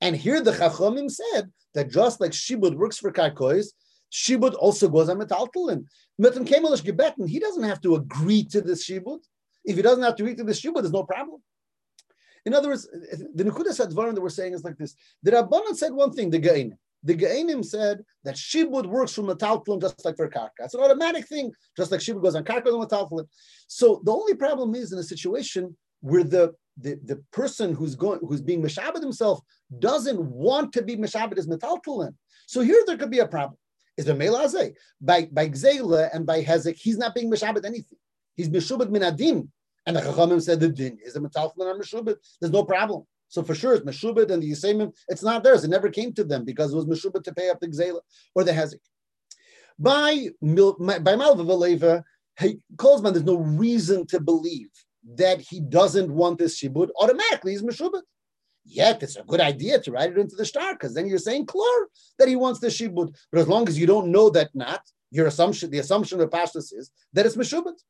And 0.00 0.16
here 0.16 0.40
the 0.40 0.52
Chachamim 0.52 1.10
said 1.10 1.50
that 1.74 1.90
just 1.90 2.20
like 2.20 2.30
Shibud 2.30 2.76
works 2.76 2.98
for 2.98 3.12
Karkois, 3.12 3.66
Shibud 4.12 4.54
also 4.54 4.88
goes 4.88 5.08
on 5.08 5.18
metaltalin. 5.18 5.84
Mitim 6.20 6.46
kemelish 6.46 6.82
gebeten, 6.82 7.28
he 7.28 7.38
doesn't 7.38 7.62
have 7.62 7.80
to 7.82 7.96
agree 7.96 8.44
to 8.44 8.60
this 8.60 8.88
shibud. 8.88 9.20
If 9.64 9.76
he 9.76 9.82
doesn't 9.82 10.02
have 10.02 10.16
to 10.16 10.22
agree 10.22 10.36
to 10.36 10.44
this 10.44 10.60
shibud, 10.60 10.82
there's 10.82 10.92
no 10.92 11.04
problem. 11.04 11.42
In 12.46 12.54
other 12.54 12.68
words, 12.68 12.88
the 13.34 13.44
Nekudas 13.44 13.84
Advarim 13.84 14.14
that 14.14 14.22
we're 14.22 14.30
saying 14.30 14.54
is 14.54 14.64
like 14.64 14.78
this. 14.78 14.94
The 15.22 15.32
Rabbanan 15.32 15.76
said 15.76 15.92
one 15.92 16.12
thing, 16.12 16.30
the 16.30 16.40
Gainim. 16.40 16.78
The 17.04 17.14
Gainim 17.14 17.64
said 17.64 18.02
that 18.24 18.34
Shibud 18.34 18.86
works 18.86 19.12
from 19.12 19.26
Metaltalin 19.26 19.80
just 19.80 20.04
like 20.04 20.16
for 20.16 20.28
Karka. 20.28 20.50
It's 20.60 20.74
an 20.74 20.80
automatic 20.80 21.28
thing, 21.28 21.52
just 21.76 21.92
like 21.92 22.00
Shibud 22.00 22.22
goes 22.22 22.34
on 22.34 22.44
Karka 22.44 22.66
and 22.66 22.88
Metaltalin. 22.88 23.26
So 23.68 24.00
the 24.04 24.12
only 24.12 24.34
problem 24.34 24.74
is 24.74 24.92
in 24.92 24.98
a 24.98 25.02
situation 25.02 25.76
where 26.00 26.24
the, 26.24 26.54
the, 26.76 26.98
the 27.04 27.22
person 27.32 27.74
who's 27.74 27.94
going 27.94 28.20
who's 28.26 28.40
being 28.40 28.62
Meshabed 28.62 29.00
himself 29.00 29.40
doesn't 29.78 30.20
want 30.20 30.72
to 30.72 30.82
be 30.82 30.96
Meshabed 30.96 31.38
as 31.38 31.46
Metaltalin. 31.46 32.14
So 32.46 32.62
here 32.62 32.82
there 32.86 32.96
could 32.96 33.10
be 33.10 33.18
a 33.20 33.28
problem. 33.28 33.58
Is 33.98 34.06
the 34.06 34.14
Melazeh. 34.14 34.74
By 35.00 35.28
by 35.30 35.48
Gzela 35.50 36.08
and 36.14 36.24
by 36.24 36.42
Hezek, 36.42 36.76
he's 36.76 36.96
not 36.96 37.14
being 37.14 37.30
Meshabed 37.30 37.66
anything. 37.66 37.98
He's 38.36 38.48
Meshubed 38.48 38.88
Minadim. 38.88 39.48
And 39.84 39.96
the 39.96 40.00
Chachamim 40.00 40.40
said 40.40 40.60
the 40.60 40.68
din 40.68 40.98
is 41.04 41.16
a 41.16 41.20
Metaltalin 41.20 41.66
or 41.66 41.78
Meshubed. 41.78 42.14
There's 42.40 42.52
no 42.52 42.64
problem. 42.64 43.04
So 43.28 43.42
for 43.42 43.54
sure, 43.54 43.74
it's 43.74 43.84
Meshubit 43.84 44.30
and 44.30 44.42
the 44.42 44.50
Yisemim, 44.50 44.92
it's 45.08 45.22
not 45.22 45.42
theirs. 45.42 45.64
It 45.64 45.68
never 45.68 45.90
came 45.90 46.12
to 46.14 46.24
them 46.24 46.44
because 46.44 46.72
it 46.72 46.76
was 46.76 46.86
Meshubit 46.86 47.24
to 47.24 47.34
pay 47.34 47.50
up 47.50 47.60
the 47.60 47.68
Gzela 47.68 48.00
or 48.34 48.44
the 48.44 48.52
Hezek. 48.52 48.78
By, 49.78 50.28
by 50.40 51.16
Malva 51.16 51.44
Valeva, 51.44 52.02
he 52.38 52.58
calls 52.76 53.02
man, 53.02 53.12
there's 53.12 53.24
no 53.24 53.36
reason 53.36 54.06
to 54.06 54.20
believe 54.20 54.68
that 55.16 55.40
he 55.40 55.60
doesn't 55.60 56.10
want 56.10 56.38
this 56.38 56.60
Shibud. 56.60 56.88
Automatically, 57.00 57.52
he's 57.52 57.62
Meshubit. 57.62 58.02
Yet 58.70 59.02
it's 59.02 59.16
a 59.16 59.22
good 59.22 59.40
idea 59.40 59.80
to 59.80 59.90
write 59.90 60.12
it 60.12 60.18
into 60.18 60.36
the 60.36 60.44
star 60.44 60.74
because 60.74 60.92
then 60.94 61.06
you're 61.06 61.18
saying 61.18 61.46
clear 61.46 61.88
that 62.18 62.28
he 62.28 62.36
wants 62.36 62.60
the 62.60 62.66
Shibud. 62.66 63.16
But 63.32 63.40
as 63.40 63.48
long 63.48 63.66
as 63.66 63.78
you 63.78 63.86
don't 63.86 64.12
know 64.12 64.28
that 64.30 64.50
not, 64.54 64.82
your 65.10 65.26
assumption, 65.26 65.70
the 65.70 65.78
assumption 65.78 66.20
of 66.20 66.28
Pashtus 66.28 66.72
is 66.74 66.90
that 67.14 67.24
it's 67.24 67.36
Meshubit. 67.36 67.80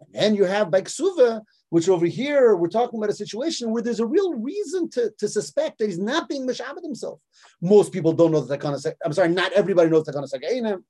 And 0.00 0.08
then 0.12 0.34
you 0.34 0.44
have 0.44 0.70
by 0.70 0.80
Ksuva, 0.80 1.42
which 1.68 1.90
over 1.90 2.06
here 2.06 2.56
we're 2.56 2.68
talking 2.68 2.98
about 2.98 3.10
a 3.10 3.14
situation 3.14 3.70
where 3.70 3.82
there's 3.82 4.00
a 4.00 4.06
real 4.06 4.34
reason 4.34 4.88
to, 4.90 5.12
to 5.18 5.28
suspect 5.28 5.78
that 5.78 5.86
he's 5.86 5.98
not 5.98 6.28
being 6.28 6.46
Meshabbat 6.46 6.82
himself. 6.82 7.20
Most 7.60 7.92
people 7.92 8.12
don't 8.14 8.32
know 8.32 8.40
that 8.40 8.60
Takana 8.60 8.94
I'm 9.04 9.12
sorry, 9.12 9.28
not 9.28 9.52
everybody 9.52 9.90
knows 9.90 10.04
Takana 10.04 10.82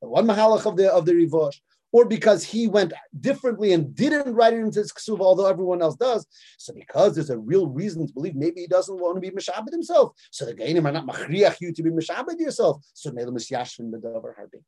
the 0.00 0.08
one 0.08 0.26
Mahalach 0.26 0.66
of 0.66 0.76
the 0.76 0.92
of 0.92 1.06
the 1.06 1.12
Rivosh, 1.12 1.60
or 1.92 2.06
because 2.06 2.42
he 2.42 2.66
went 2.66 2.92
differently 3.20 3.72
and 3.72 3.94
didn't 3.94 4.34
write 4.34 4.54
it 4.54 4.60
into 4.60 4.80
his 4.80 4.92
Ksuva, 4.92 5.20
although 5.20 5.46
everyone 5.46 5.82
else 5.82 5.96
does. 5.96 6.26
So 6.58 6.72
because 6.72 7.14
there's 7.14 7.30
a 7.30 7.38
real 7.38 7.68
reason 7.68 8.06
to 8.06 8.12
believe 8.12 8.34
maybe 8.34 8.62
he 8.62 8.66
doesn't 8.66 8.98
want 8.98 9.16
to 9.16 9.20
be 9.20 9.30
Meshabbat 9.30 9.70
himself. 9.70 10.12
So 10.30 10.46
the 10.46 10.54
Gainim 10.54 10.86
are 10.86 10.92
not 10.92 11.06
Machriach 11.06 11.60
you 11.60 11.72
to 11.72 11.82
be 11.82 11.90
Meshabbat 11.90 12.40
yourself. 12.40 12.84
So 12.94 13.10
Nelam 13.10 13.36
is 13.36 13.48
Yashvin 13.48 13.92
Bedavar 13.92 14.34
Harbi. 14.34 14.62